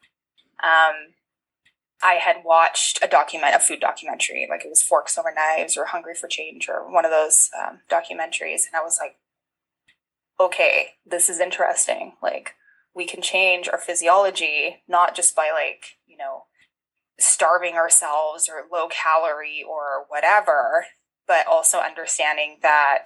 Um 0.63 1.13
I 2.03 2.15
had 2.15 2.43
watched 2.43 2.99
a 3.01 3.07
document, 3.07 3.55
a 3.55 3.59
food 3.59 3.79
documentary, 3.79 4.45
like 4.49 4.65
it 4.65 4.69
was 4.69 4.83
Forks 4.83 5.17
Over 5.17 5.33
Knives 5.33 5.77
or 5.77 5.85
Hungry 5.85 6.13
for 6.13 6.27
Change 6.27 6.67
or 6.67 6.91
one 6.91 7.05
of 7.05 7.11
those 7.11 7.49
um, 7.57 7.79
documentaries, 7.89 8.65
and 8.67 8.75
I 8.75 8.83
was 8.83 8.99
like, 9.01 9.17
okay, 10.39 10.89
this 11.05 11.29
is 11.29 11.39
interesting. 11.39 12.13
Like 12.21 12.55
we 12.93 13.05
can 13.05 13.21
change 13.21 13.69
our 13.69 13.77
physiology 13.77 14.83
not 14.87 15.15
just 15.15 15.35
by 15.35 15.49
like 15.53 15.97
you 16.05 16.17
know 16.17 16.43
starving 17.19 17.75
ourselves 17.75 18.49
or 18.49 18.67
low 18.71 18.87
calorie 18.89 19.63
or 19.67 20.05
whatever, 20.09 20.85
but 21.27 21.47
also 21.47 21.77
understanding 21.77 22.57
that 22.61 23.05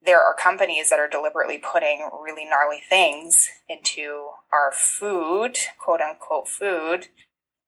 there 0.00 0.22
are 0.22 0.34
companies 0.34 0.90
that 0.90 1.00
are 1.00 1.08
deliberately 1.08 1.58
putting 1.58 2.08
really 2.22 2.44
gnarly 2.44 2.80
things 2.88 3.48
into 3.68 4.28
our 4.52 4.72
food, 4.72 5.58
quote 5.78 6.00
unquote 6.00 6.48
food, 6.48 7.08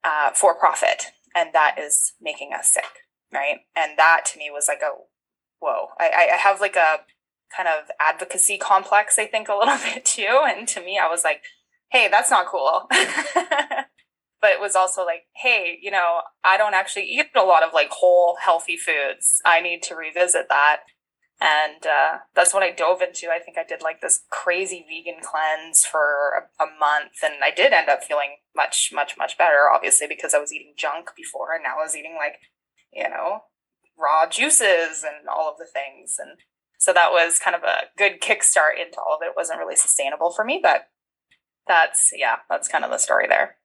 uh, 0.04 0.30
for 0.34 0.54
profit, 0.54 1.06
and 1.34 1.50
that 1.52 1.76
is 1.78 2.14
making 2.20 2.50
us 2.52 2.72
sick, 2.72 3.06
right? 3.32 3.60
And 3.76 3.98
that 3.98 4.24
to 4.32 4.38
me 4.38 4.50
was 4.50 4.66
like 4.68 4.82
a 4.82 4.90
whoa. 5.60 5.88
I, 5.98 6.30
I 6.32 6.36
have 6.36 6.60
like 6.60 6.76
a 6.76 7.00
kind 7.54 7.68
of 7.68 7.90
advocacy 8.00 8.58
complex, 8.58 9.18
I 9.18 9.26
think, 9.26 9.48
a 9.48 9.54
little 9.54 9.78
bit 9.94 10.04
too. 10.04 10.42
And 10.46 10.66
to 10.68 10.80
me, 10.80 10.98
I 10.98 11.08
was 11.08 11.24
like, 11.24 11.42
hey, 11.90 12.08
that's 12.10 12.30
not 12.30 12.46
cool. 12.46 12.86
but 12.90 14.50
it 14.50 14.60
was 14.60 14.74
also 14.74 15.04
like, 15.04 15.24
hey, 15.34 15.78
you 15.80 15.90
know, 15.90 16.20
I 16.44 16.56
don't 16.56 16.74
actually 16.74 17.04
eat 17.04 17.26
a 17.36 17.42
lot 17.42 17.62
of 17.62 17.74
like 17.74 17.90
whole 17.90 18.36
healthy 18.40 18.76
foods. 18.76 19.42
I 19.44 19.60
need 19.60 19.82
to 19.84 19.94
revisit 19.94 20.46
that 20.48 20.80
and 21.40 21.86
uh, 21.86 22.18
that's 22.34 22.52
what 22.52 22.62
I 22.62 22.70
dove 22.70 23.00
into. 23.00 23.28
I 23.28 23.38
think 23.38 23.56
I 23.56 23.64
did 23.64 23.80
like 23.82 24.02
this 24.02 24.24
crazy 24.30 24.84
vegan 24.86 25.22
cleanse 25.22 25.84
for 25.84 26.46
a, 26.60 26.62
a, 26.62 26.66
month, 26.78 27.22
and 27.24 27.42
I 27.42 27.50
did 27.50 27.72
end 27.72 27.88
up 27.88 28.04
feeling 28.04 28.36
much, 28.54 28.90
much, 28.92 29.14
much 29.16 29.38
better. 29.38 29.70
Obviously, 29.72 30.06
because 30.06 30.34
I 30.34 30.38
was 30.38 30.52
eating 30.52 30.74
junk 30.76 31.10
before, 31.16 31.54
and 31.54 31.62
now 31.62 31.76
I 31.80 31.84
was 31.84 31.96
eating 31.96 32.14
like, 32.16 32.40
you 32.92 33.08
know, 33.08 33.44
raw 33.98 34.28
juices 34.28 35.02
and 35.02 35.28
all 35.28 35.50
of 35.50 35.56
the 35.58 35.66
things, 35.66 36.16
and 36.18 36.38
so 36.78 36.92
that 36.92 37.10
was 37.10 37.38
kind 37.38 37.56
of 37.56 37.62
a 37.62 37.84
good 37.96 38.20
kickstart 38.20 38.78
into 38.78 38.98
all 39.00 39.16
of 39.16 39.22
it. 39.22 39.30
It 39.30 39.36
wasn't 39.36 39.60
really 39.60 39.76
sustainable 39.76 40.32
for 40.32 40.44
me, 40.44 40.60
but 40.62 40.88
that's 41.66 42.10
yeah, 42.14 42.36
that's 42.50 42.68
kind 42.68 42.84
of 42.84 42.90
the 42.90 42.98
story 42.98 43.26
there. 43.28 43.56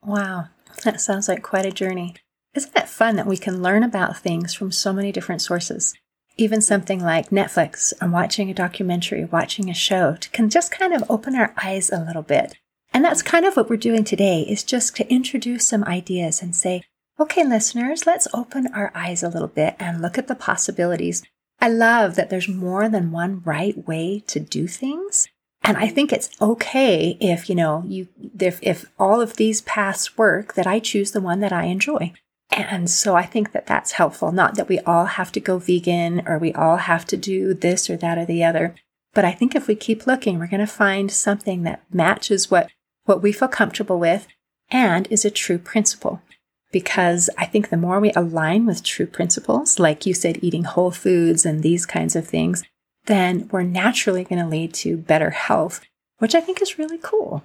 Wow, 0.00 0.46
that 0.84 1.00
sounds 1.00 1.26
like 1.26 1.42
quite 1.42 1.66
a 1.66 1.72
journey. 1.72 2.14
Isn't 2.54 2.76
it 2.76 2.88
fun 2.88 3.16
that 3.16 3.26
we 3.26 3.36
can 3.36 3.62
learn 3.62 3.82
about 3.82 4.16
things 4.16 4.54
from 4.54 4.70
so 4.70 4.92
many 4.92 5.10
different 5.10 5.42
sources? 5.42 5.92
Even 6.36 6.60
something 6.60 7.00
like 7.00 7.30
Netflix 7.30 7.92
and 8.00 8.12
watching 8.12 8.50
a 8.50 8.54
documentary, 8.54 9.24
watching 9.24 9.70
a 9.70 9.74
show 9.74 10.16
can 10.32 10.50
just 10.50 10.72
kind 10.72 10.92
of 10.92 11.04
open 11.08 11.34
our 11.34 11.54
eyes 11.62 11.90
a 11.90 12.04
little 12.04 12.22
bit. 12.22 12.54
And 12.92 13.04
that's 13.04 13.22
kind 13.22 13.44
of 13.44 13.56
what 13.56 13.68
we're 13.68 13.76
doing 13.76 14.04
today 14.04 14.42
is 14.42 14.62
just 14.62 14.96
to 14.96 15.12
introduce 15.12 15.66
some 15.66 15.84
ideas 15.84 16.42
and 16.42 16.54
say, 16.54 16.82
okay, 17.18 17.44
listeners, 17.44 18.06
let's 18.06 18.28
open 18.34 18.68
our 18.74 18.90
eyes 18.94 19.22
a 19.22 19.28
little 19.28 19.48
bit 19.48 19.76
and 19.78 20.02
look 20.02 20.18
at 20.18 20.28
the 20.28 20.34
possibilities. 20.34 21.22
I 21.60 21.68
love 21.68 22.16
that 22.16 22.30
there's 22.30 22.48
more 22.48 22.88
than 22.88 23.12
one 23.12 23.42
right 23.44 23.86
way 23.86 24.22
to 24.26 24.40
do 24.40 24.66
things. 24.66 25.28
And 25.62 25.76
I 25.76 25.88
think 25.88 26.12
it's 26.12 26.30
okay 26.42 27.16
if, 27.20 27.48
you 27.48 27.54
know, 27.54 27.84
you, 27.86 28.08
if, 28.38 28.58
if 28.62 28.84
all 28.98 29.20
of 29.20 29.36
these 29.36 29.62
paths 29.62 30.18
work, 30.18 30.54
that 30.54 30.66
I 30.66 30.78
choose 30.78 31.12
the 31.12 31.22
one 31.22 31.40
that 31.40 31.52
I 31.52 31.64
enjoy. 31.64 32.12
And 32.54 32.88
so 32.88 33.16
I 33.16 33.24
think 33.24 33.50
that 33.50 33.66
that's 33.66 33.92
helpful. 33.92 34.30
Not 34.30 34.54
that 34.54 34.68
we 34.68 34.78
all 34.80 35.06
have 35.06 35.32
to 35.32 35.40
go 35.40 35.58
vegan 35.58 36.22
or 36.26 36.38
we 36.38 36.52
all 36.52 36.76
have 36.76 37.04
to 37.06 37.16
do 37.16 37.52
this 37.52 37.90
or 37.90 37.96
that 37.96 38.16
or 38.16 38.24
the 38.24 38.44
other. 38.44 38.76
But 39.12 39.24
I 39.24 39.32
think 39.32 39.54
if 39.54 39.66
we 39.66 39.74
keep 39.74 40.06
looking, 40.06 40.38
we're 40.38 40.46
going 40.46 40.60
to 40.60 40.66
find 40.66 41.10
something 41.10 41.64
that 41.64 41.82
matches 41.92 42.52
what, 42.52 42.70
what 43.06 43.22
we 43.22 43.32
feel 43.32 43.48
comfortable 43.48 43.98
with 43.98 44.28
and 44.70 45.08
is 45.10 45.24
a 45.24 45.30
true 45.30 45.58
principle. 45.58 46.22
Because 46.70 47.28
I 47.36 47.44
think 47.46 47.70
the 47.70 47.76
more 47.76 47.98
we 47.98 48.12
align 48.12 48.66
with 48.66 48.84
true 48.84 49.06
principles, 49.06 49.80
like 49.80 50.06
you 50.06 50.14
said, 50.14 50.38
eating 50.42 50.64
whole 50.64 50.92
foods 50.92 51.44
and 51.44 51.62
these 51.62 51.86
kinds 51.86 52.14
of 52.14 52.26
things, 52.26 52.62
then 53.06 53.48
we're 53.50 53.62
naturally 53.62 54.24
going 54.24 54.42
to 54.42 54.48
lead 54.48 54.72
to 54.74 54.96
better 54.96 55.30
health, 55.30 55.80
which 56.18 56.36
I 56.36 56.40
think 56.40 56.62
is 56.62 56.78
really 56.78 56.98
cool. 57.02 57.44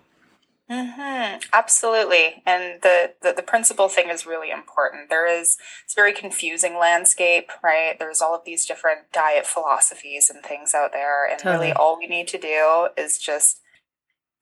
Mm-hmm. 0.72 1.40
Absolutely. 1.52 2.44
And 2.46 2.82
the, 2.84 3.14
the, 3.24 3.34
the 3.36 3.42
principle 3.42 3.90
thing 3.90 4.10
is 4.10 4.28
really 4.28 4.52
important. 4.52 5.10
There 5.10 5.28
is, 5.28 5.58
it's 5.84 5.96
very 5.96 6.14
confusing 6.14 6.78
landscape, 6.78 7.50
right? 7.64 7.98
There's 7.98 8.22
all 8.22 8.36
of 8.36 8.46
these 8.46 8.68
different 8.68 9.12
diet 9.12 9.48
philosophies 9.48 10.30
and 10.30 10.44
things 10.44 10.76
out 10.76 10.92
there. 10.94 11.28
And 11.28 11.40
totally. 11.40 11.68
really 11.68 11.74
all 11.74 11.98
we 11.98 12.06
need 12.06 12.28
to 12.30 12.38
do 12.38 12.90
is 12.96 13.18
just 13.18 13.62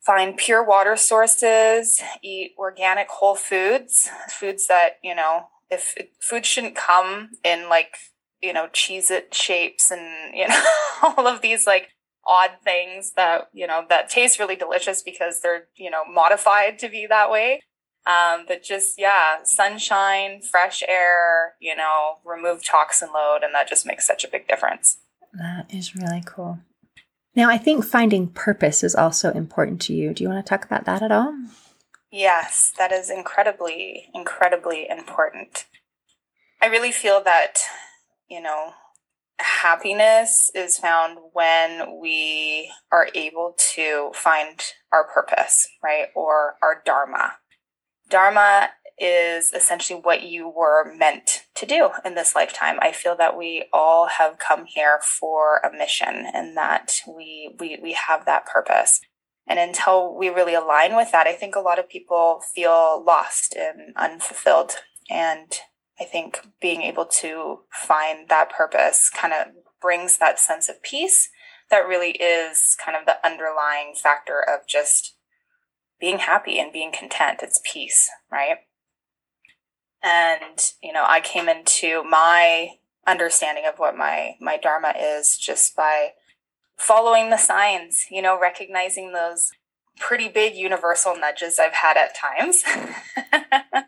find 0.05 0.35
pure 0.35 0.63
water 0.63 0.97
sources, 0.97 2.01
eat 2.21 2.51
organic 2.57 3.07
whole 3.07 3.35
foods, 3.35 4.09
foods 4.29 4.67
that, 4.67 4.97
you 5.01 5.15
know, 5.15 5.47
if 5.69 5.95
food 6.19 6.45
shouldn't 6.45 6.75
come 6.75 7.29
in 7.43 7.69
like, 7.69 7.95
you 8.41 8.53
know, 8.53 8.67
Cheez-It 8.67 9.33
shapes 9.33 9.91
and, 9.91 10.35
you 10.35 10.47
know, 10.47 10.61
all 11.03 11.25
of 11.25 11.41
these 11.41 11.65
like 11.65 11.89
odd 12.27 12.51
things 12.63 13.13
that 13.15 13.49
you 13.53 13.65
know 13.65 13.85
that 13.89 14.09
taste 14.09 14.39
really 14.39 14.55
delicious 14.55 15.01
because 15.01 15.39
they're 15.41 15.67
you 15.75 15.89
know 15.89 16.03
modified 16.05 16.77
to 16.79 16.89
be 16.89 17.07
that 17.07 17.31
way 17.31 17.61
Um, 18.07 18.45
but 18.47 18.63
just, 18.63 18.97
yeah, 18.97 19.43
sunshine, 19.43 20.41
fresh 20.41 20.81
air, 20.87 21.55
you 21.59 21.75
know, 21.75 22.19
remove 22.23 22.63
toxin 22.63 23.09
load, 23.13 23.43
and 23.43 23.53
that 23.53 23.67
just 23.67 23.85
makes 23.85 24.07
such 24.07 24.23
a 24.23 24.29
big 24.29 24.47
difference. 24.47 24.99
That 25.33 25.65
is 25.69 25.93
really 25.93 26.23
cool. 26.25 26.59
Now, 27.35 27.49
I 27.49 27.57
think 27.57 27.83
finding 27.83 28.29
purpose 28.29 28.81
is 28.81 28.95
also 28.95 29.31
important 29.31 29.81
to 29.81 29.93
you. 29.93 30.13
Do 30.13 30.23
you 30.23 30.29
want 30.29 30.43
to 30.43 30.49
talk 30.49 30.63
about 30.63 30.85
that 30.85 31.03
at 31.03 31.11
all? 31.11 31.35
Yes, 32.09 32.71
that 32.77 32.93
is 32.93 33.09
incredibly, 33.09 34.09
incredibly 34.15 34.87
important. 34.89 35.65
I 36.61 36.67
really 36.67 36.93
feel 36.93 37.21
that, 37.23 37.57
you 38.29 38.41
know, 38.41 38.71
happiness 39.39 40.51
is 40.55 40.77
found 40.77 41.17
when 41.33 41.99
we 41.99 42.71
are 42.91 43.09
able 43.13 43.55
to 43.75 44.11
find 44.13 44.61
our 44.91 45.07
purpose, 45.07 45.67
right? 45.83 46.07
Or 46.15 46.55
our 46.61 46.81
dharma. 46.85 47.33
Dharma 48.09 48.69
is 48.99 49.53
essentially 49.53 49.99
what 49.99 50.23
you 50.23 50.49
were 50.49 50.91
meant 50.95 51.43
to 51.55 51.65
do 51.65 51.89
in 52.03 52.15
this 52.15 52.33
lifetime. 52.35 52.77
I 52.81 52.91
feel 52.91 53.15
that 53.17 53.37
we 53.37 53.65
all 53.71 54.07
have 54.07 54.39
come 54.39 54.65
here 54.65 54.99
for 55.01 55.57
a 55.57 55.75
mission 55.75 56.25
and 56.33 56.57
that 56.57 57.01
we 57.07 57.55
we 57.59 57.77
we 57.81 57.93
have 57.93 58.25
that 58.25 58.45
purpose. 58.47 59.01
And 59.47 59.59
until 59.59 60.17
we 60.17 60.29
really 60.29 60.55
align 60.55 60.95
with 60.95 61.11
that, 61.11 61.27
I 61.27 61.33
think 61.33 61.55
a 61.55 61.61
lot 61.61 61.79
of 61.79 61.87
people 61.87 62.41
feel 62.53 63.03
lost 63.05 63.55
and 63.55 63.93
unfulfilled. 63.95 64.77
And 65.09 65.53
I 65.99 66.03
think 66.03 66.41
being 66.61 66.81
able 66.81 67.05
to 67.05 67.61
find 67.71 68.29
that 68.29 68.49
purpose 68.49 69.09
kind 69.09 69.33
of 69.33 69.47
brings 69.81 70.17
that 70.17 70.39
sense 70.39 70.69
of 70.69 70.81
peace 70.83 71.29
that 71.69 71.87
really 71.87 72.11
is 72.11 72.75
kind 72.83 72.97
of 72.97 73.05
the 73.05 73.25
underlying 73.25 73.93
factor 73.95 74.41
of 74.41 74.67
just 74.67 75.15
being 75.99 76.19
happy 76.19 76.59
and 76.59 76.71
being 76.71 76.91
content. 76.91 77.39
It's 77.41 77.59
peace, 77.71 78.09
right? 78.31 78.57
And, 80.03 80.59
you 80.81 80.93
know, 80.93 81.03
I 81.05 81.19
came 81.19 81.49
into 81.49 82.03
my 82.03 82.75
understanding 83.05 83.65
of 83.67 83.79
what 83.79 83.97
my, 83.97 84.35
my 84.39 84.57
Dharma 84.57 84.93
is 84.97 85.37
just 85.37 85.75
by 85.75 86.11
following 86.77 87.29
the 87.29 87.37
signs, 87.37 88.05
you 88.11 88.21
know, 88.21 88.39
recognizing 88.39 89.11
those 89.11 89.49
pretty 89.99 90.29
big 90.29 90.55
universal 90.55 91.17
nudges 91.17 91.57
I've 91.59 91.73
had 91.73 91.97
at 91.97 92.15
times. 92.15 92.63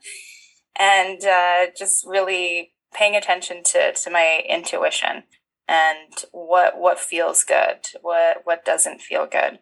and 0.80 1.24
uh, 1.26 1.68
just 1.78 2.08
really 2.08 2.72
paying 2.94 3.16
attention 3.16 3.62
to, 3.64 3.94
to 3.94 4.10
my 4.10 4.42
intuition 4.48 5.24
and 5.68 6.26
what 6.32 6.80
what 6.80 7.00
feels 7.00 7.44
good, 7.44 7.78
what 8.02 8.38
what 8.44 8.66
doesn't 8.66 9.02
feel 9.02 9.28
good. 9.28 9.60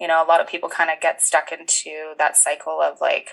You 0.00 0.08
know, 0.08 0.24
a 0.24 0.26
lot 0.26 0.40
of 0.40 0.48
people 0.48 0.68
kind 0.68 0.90
of 0.90 1.00
get 1.00 1.22
stuck 1.22 1.52
into 1.52 2.14
that 2.18 2.36
cycle 2.36 2.80
of 2.82 3.00
like, 3.00 3.32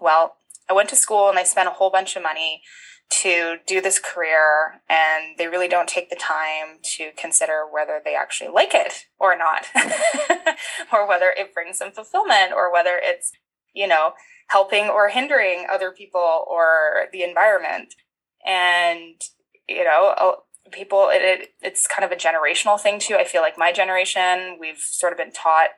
well, 0.00 0.36
I 0.68 0.72
went 0.72 0.88
to 0.90 0.96
school 0.96 1.28
and 1.28 1.38
I 1.38 1.42
spent 1.42 1.68
a 1.68 1.72
whole 1.72 1.90
bunch 1.90 2.16
of 2.16 2.22
money 2.22 2.62
to 3.10 3.56
do 3.66 3.80
this 3.80 3.98
career 3.98 4.82
and 4.88 5.36
they 5.36 5.48
really 5.48 5.66
don't 5.66 5.88
take 5.88 6.10
the 6.10 6.16
time 6.16 6.78
to 6.96 7.10
consider 7.16 7.64
whether 7.70 8.00
they 8.02 8.14
actually 8.14 8.50
like 8.50 8.70
it 8.72 9.06
or 9.18 9.36
not 9.36 9.66
or 10.92 11.08
whether 11.08 11.34
it 11.36 11.52
brings 11.52 11.80
them 11.80 11.90
fulfillment 11.90 12.52
or 12.54 12.72
whether 12.72 13.00
it's 13.02 13.32
you 13.74 13.86
know 13.86 14.12
helping 14.48 14.88
or 14.88 15.08
hindering 15.08 15.66
other 15.70 15.90
people 15.90 16.44
or 16.48 17.06
the 17.12 17.22
environment. 17.22 17.94
And 18.46 19.20
you 19.68 19.84
know 19.84 20.36
people 20.72 21.08
it, 21.12 21.22
it, 21.22 21.48
it's 21.60 21.86
kind 21.86 22.04
of 22.04 22.12
a 22.12 22.20
generational 22.20 22.80
thing 22.80 22.98
too. 22.98 23.16
I 23.16 23.24
feel 23.24 23.42
like 23.42 23.58
my 23.58 23.72
generation 23.72 24.56
we've 24.60 24.78
sort 24.78 25.12
of 25.12 25.18
been 25.18 25.32
taught 25.32 25.70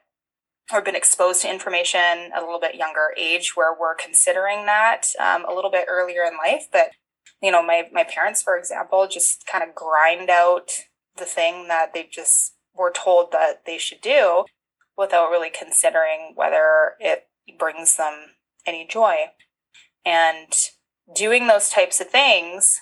or 0.72 0.80
been 0.80 0.96
exposed 0.96 1.42
to 1.42 1.50
information 1.50 2.00
at 2.34 2.42
a 2.42 2.44
little 2.44 2.60
bit 2.60 2.76
younger 2.76 3.08
age 3.18 3.56
where 3.56 3.74
we're 3.78 3.94
considering 3.94 4.66
that 4.66 5.08
um, 5.20 5.44
a 5.44 5.52
little 5.52 5.70
bit 5.70 5.86
earlier 5.88 6.22
in 6.22 6.32
life. 6.36 6.66
But 6.72 6.90
you 7.42 7.50
know 7.50 7.62
my, 7.62 7.88
my 7.92 8.04
parents 8.04 8.42
for 8.42 8.56
example 8.56 9.08
just 9.10 9.44
kind 9.50 9.64
of 9.68 9.74
grind 9.74 10.30
out 10.30 10.70
the 11.18 11.24
thing 11.24 11.68
that 11.68 11.92
they 11.92 12.08
just 12.10 12.54
were 12.74 12.92
told 12.92 13.32
that 13.32 13.62
they 13.66 13.78
should 13.78 14.00
do 14.00 14.44
without 14.96 15.30
really 15.30 15.50
considering 15.50 16.32
whether 16.34 16.94
it 17.00 17.26
brings 17.58 17.96
them 17.96 18.34
any 18.66 18.86
joy. 18.86 19.16
And 20.04 20.52
doing 21.14 21.46
those 21.46 21.70
types 21.70 22.00
of 22.00 22.08
things 22.08 22.80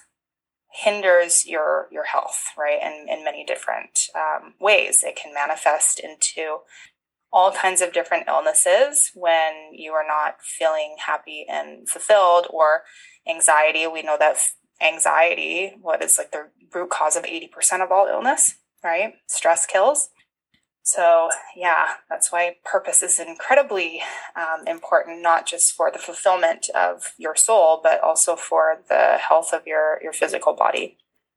hinders 0.72 1.46
your 1.46 1.88
your 1.90 2.04
health 2.04 2.44
right 2.56 2.78
And 2.80 3.08
in 3.08 3.24
many 3.24 3.44
different 3.44 4.06
um, 4.14 4.54
ways. 4.60 5.02
It 5.02 5.16
can 5.16 5.34
manifest 5.34 5.98
into 5.98 6.58
all 7.32 7.52
kinds 7.52 7.80
of 7.80 7.92
different 7.92 8.28
illnesses 8.28 9.10
when 9.14 9.72
you 9.72 9.92
are 9.92 10.06
not 10.06 10.36
feeling 10.42 10.96
happy 11.04 11.44
and 11.48 11.88
fulfilled 11.88 12.46
or 12.50 12.82
anxiety. 13.28 13.86
We 13.86 14.02
know 14.02 14.16
that 14.18 14.36
anxiety 14.80 15.76
what 15.80 16.02
is 16.02 16.16
like 16.18 16.32
the 16.32 16.50
root 16.72 16.90
cause 16.90 17.16
of 17.16 17.24
80% 17.24 17.82
of 17.82 17.92
all 17.92 18.06
illness 18.06 18.54
right? 18.82 19.14
Stress 19.26 19.66
kills 19.66 20.10
so 20.90 21.30
yeah 21.56 21.94
that's 22.08 22.32
why 22.32 22.56
purpose 22.64 23.02
is 23.02 23.18
incredibly 23.18 24.02
um, 24.36 24.66
important 24.66 25.22
not 25.22 25.46
just 25.46 25.72
for 25.72 25.90
the 25.90 25.98
fulfillment 25.98 26.68
of 26.74 27.12
your 27.18 27.36
soul 27.36 27.80
but 27.82 28.00
also 28.02 28.36
for 28.36 28.80
the 28.88 29.18
health 29.18 29.52
of 29.52 29.66
your 29.66 29.98
your 30.02 30.12
physical 30.12 30.54
body 30.54 30.96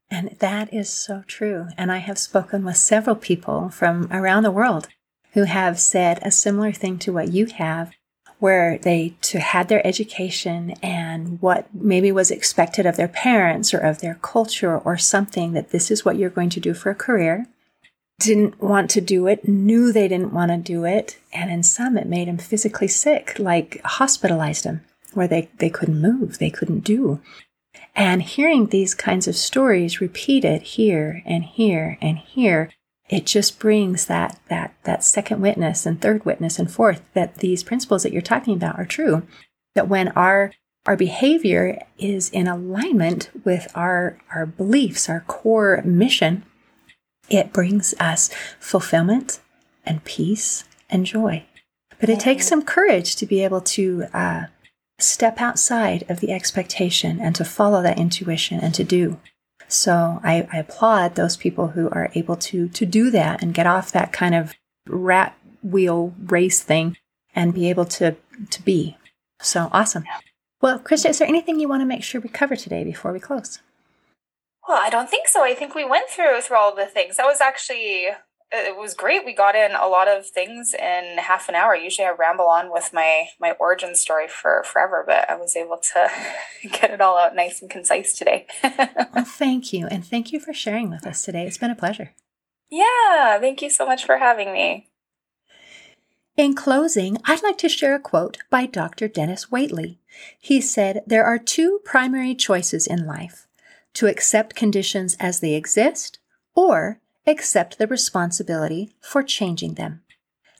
and 0.09 0.35
that 0.39 0.73
is 0.73 0.89
so 0.89 1.23
true 1.27 1.67
and 1.77 1.91
i 1.91 1.97
have 1.97 2.17
spoken 2.17 2.63
with 2.63 2.77
several 2.77 3.15
people 3.15 3.69
from 3.69 4.07
around 4.11 4.43
the 4.43 4.51
world 4.51 4.87
who 5.33 5.43
have 5.43 5.79
said 5.79 6.19
a 6.21 6.31
similar 6.31 6.71
thing 6.71 6.97
to 6.99 7.11
what 7.11 7.31
you 7.31 7.47
have, 7.47 7.91
where 8.39 8.77
they 8.77 9.15
to 9.21 9.39
had 9.39 9.67
their 9.67 9.85
education 9.85 10.71
and 10.83 11.41
what 11.41 11.73
maybe 11.73 12.11
was 12.11 12.29
expected 12.29 12.85
of 12.85 12.97
their 12.97 13.07
parents 13.07 13.73
or 13.73 13.79
of 13.79 13.99
their 13.99 14.15
culture 14.15 14.77
or 14.77 14.97
something 14.97 15.53
that 15.53 15.69
this 15.69 15.89
is 15.89 16.05
what 16.05 16.17
you're 16.17 16.29
going 16.29 16.49
to 16.49 16.59
do 16.59 16.73
for 16.73 16.89
a 16.89 16.95
career. 16.95 17.47
Didn't 18.23 18.61
want 18.61 18.89
to 18.91 19.01
do 19.01 19.27
it, 19.27 19.47
knew 19.47 19.91
they 19.91 20.07
didn't 20.07 20.33
want 20.33 20.49
to 20.51 20.57
do 20.57 20.85
it, 20.85 21.17
and 21.33 21.51
in 21.51 21.61
some 21.63 21.97
it 21.97 22.07
made 22.07 22.27
them 22.27 22.37
physically 22.37 22.87
sick, 22.87 23.37
like 23.37 23.81
hospitalized 23.83 24.63
them, 24.63 24.81
where 25.13 25.27
they, 25.27 25.49
they 25.57 25.69
couldn't 25.69 26.01
move, 26.01 26.37
they 26.37 26.49
couldn't 26.49 26.81
do. 26.85 27.19
And 27.95 28.21
hearing 28.21 28.67
these 28.67 28.95
kinds 28.95 29.27
of 29.27 29.35
stories 29.35 29.99
repeated 29.99 30.61
here 30.61 31.21
and 31.25 31.43
here 31.43 31.97
and 32.01 32.17
here 32.17 32.69
it 33.09 33.25
just 33.25 33.59
brings 33.59 34.05
that 34.05 34.39
that 34.49 34.73
that 34.83 35.03
second 35.03 35.41
witness 35.41 35.85
and 35.85 36.01
third 36.01 36.25
witness 36.25 36.57
and 36.57 36.71
fourth 36.71 37.01
that 37.13 37.35
these 37.35 37.63
principles 37.63 38.03
that 38.03 38.13
you're 38.13 38.21
talking 38.21 38.55
about 38.55 38.79
are 38.79 38.85
true 38.85 39.23
that 39.75 39.87
when 39.87 40.07
our 40.09 40.51
our 40.85 40.95
behavior 40.95 41.79
is 41.97 42.29
in 42.29 42.47
alignment 42.47 43.29
with 43.43 43.67
our 43.75 44.17
our 44.33 44.45
beliefs 44.45 45.09
our 45.09 45.21
core 45.21 45.81
mission 45.85 46.43
it 47.29 47.53
brings 47.53 47.93
us 47.99 48.29
fulfillment 48.59 49.39
and 49.85 50.03
peace 50.03 50.63
and 50.89 51.05
joy 51.05 51.43
but 51.99 52.09
it 52.09 52.19
takes 52.19 52.47
some 52.47 52.63
courage 52.63 53.15
to 53.15 53.25
be 53.25 53.43
able 53.43 53.61
to 53.61 54.05
uh, 54.13 54.43
step 54.99 55.39
outside 55.39 56.03
of 56.09 56.19
the 56.19 56.31
expectation 56.31 57.19
and 57.19 57.35
to 57.35 57.45
follow 57.45 57.81
that 57.81 57.99
intuition 57.99 58.59
and 58.59 58.73
to 58.73 58.83
do 58.83 59.19
so 59.67 60.19
I, 60.23 60.47
I 60.51 60.59
applaud 60.59 61.15
those 61.15 61.37
people 61.37 61.69
who 61.69 61.89
are 61.89 62.11
able 62.13 62.35
to 62.35 62.69
to 62.69 62.85
do 62.85 63.09
that 63.11 63.41
and 63.41 63.53
get 63.53 63.65
off 63.65 63.91
that 63.91 64.13
kind 64.13 64.35
of 64.35 64.53
rat 64.87 65.35
wheel 65.63 66.13
race 66.25 66.61
thing 66.61 66.97
and 67.35 67.53
be 67.53 67.69
able 67.69 67.85
to 67.85 68.15
to 68.51 68.61
be. 68.63 68.97
So 69.41 69.69
awesome. 69.71 70.05
Well, 70.61 70.79
Krista, 70.79 71.09
is 71.09 71.19
there 71.19 71.27
anything 71.27 71.59
you 71.59 71.67
want 71.67 71.81
to 71.81 71.85
make 71.85 72.03
sure 72.03 72.21
we 72.21 72.29
cover 72.29 72.55
today 72.55 72.83
before 72.83 73.11
we 73.11 73.19
close? 73.19 73.59
Well, 74.67 74.79
I 74.81 74.89
don't 74.89 75.09
think 75.09 75.27
so. 75.27 75.43
I 75.43 75.53
think 75.53 75.75
we 75.75 75.85
went 75.85 76.09
through 76.09 76.41
through 76.41 76.57
all 76.57 76.75
the 76.75 76.85
things. 76.85 77.17
That 77.17 77.25
was 77.25 77.41
actually 77.41 78.07
it 78.55 78.77
was 78.77 78.93
great. 78.93 79.25
We 79.25 79.33
got 79.33 79.55
in 79.55 79.71
a 79.71 79.87
lot 79.87 80.07
of 80.07 80.27
things 80.27 80.75
in 80.75 81.17
half 81.17 81.49
an 81.49 81.55
hour. 81.55 81.75
Usually 81.75 82.05
I 82.05 82.11
ramble 82.11 82.45
on 82.45 82.71
with 82.71 82.91
my 82.93 83.29
my 83.39 83.51
origin 83.59 83.95
story 83.95 84.27
for 84.27 84.63
forever, 84.63 85.03
but 85.05 85.29
I 85.29 85.35
was 85.35 85.55
able 85.55 85.79
to 85.93 86.09
get 86.69 86.91
it 86.91 87.01
all 87.01 87.17
out 87.17 87.35
nice 87.35 87.61
and 87.61 87.69
concise 87.69 88.13
today. 88.13 88.45
well, 88.63 89.25
thank 89.25 89.73
you. 89.73 89.87
And 89.87 90.05
thank 90.05 90.31
you 90.31 90.39
for 90.39 90.53
sharing 90.53 90.89
with 90.89 91.07
us 91.07 91.23
today. 91.23 91.45
It's 91.47 91.57
been 91.57 91.71
a 91.71 91.75
pleasure. 91.75 92.13
Yeah, 92.69 93.39
thank 93.39 93.61
you 93.61 93.69
so 93.69 93.85
much 93.85 94.05
for 94.05 94.17
having 94.17 94.53
me. 94.53 94.89
In 96.35 96.55
closing, 96.55 97.17
I'd 97.25 97.43
like 97.43 97.59
to 97.59 97.69
share 97.69 97.93
a 97.93 97.99
quote 97.99 98.37
by 98.49 98.65
Dr. 98.65 99.07
Dennis 99.07 99.47
Waitley. 99.47 99.97
He 100.39 100.61
said, 100.61 101.03
There 101.05 101.25
are 101.25 101.37
two 101.37 101.79
primary 101.83 102.33
choices 102.33 102.87
in 102.87 103.05
life 103.05 103.42
to 103.93 104.07
accept 104.07 104.55
conditions 104.55 105.15
as 105.19 105.39
they 105.39 105.53
exist 105.53 106.19
or 106.55 106.99
accept 107.25 107.77
the 107.77 107.87
responsibility 107.87 108.93
for 108.99 109.23
changing 109.23 109.75
them. 109.75 110.01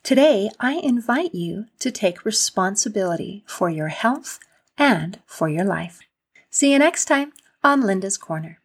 Today, 0.04 0.50
I 0.60 0.74
invite 0.74 1.34
you 1.34 1.66
to 1.80 1.92
take 1.92 2.26
responsibility 2.26 3.44
for 3.48 3.70
your 3.70 3.88
health 3.88 4.40
and 4.78 5.20
for 5.26 5.48
your 5.48 5.66
life. 5.66 6.02
See 6.50 6.74
you 6.74 6.80
next 6.80 7.06
time 7.06 7.32
on 7.64 7.82
Linda's 7.82 8.18
Corner. 8.18 8.60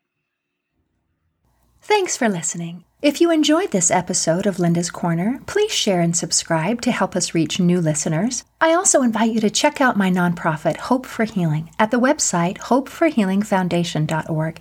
Thanks 1.81 2.16
for 2.16 2.28
listening. 2.28 2.85
If 3.00 3.20
you 3.20 3.30
enjoyed 3.30 3.70
this 3.70 3.92
episode 3.92 4.44
of 4.44 4.58
Linda's 4.58 4.90
Corner, 4.90 5.38
please 5.46 5.70
share 5.70 6.00
and 6.00 6.16
subscribe 6.16 6.80
to 6.80 6.90
help 6.90 7.14
us 7.14 7.32
reach 7.32 7.61
new 7.61 7.80
listeners. 7.80 8.42
I 8.61 8.74
also 8.74 9.02
invite 9.02 9.30
you 9.30 9.40
to 9.40 9.50
check 9.50 9.80
out 9.80 9.96
my 9.96 10.11
nonprofit, 10.11 10.78
Hope 10.78 11.06
for 11.06 11.24
Healing, 11.24 11.70
at 11.78 11.92
the 11.92 12.00
website 12.00 12.58
hopeforhealingfoundation.org 12.58 14.61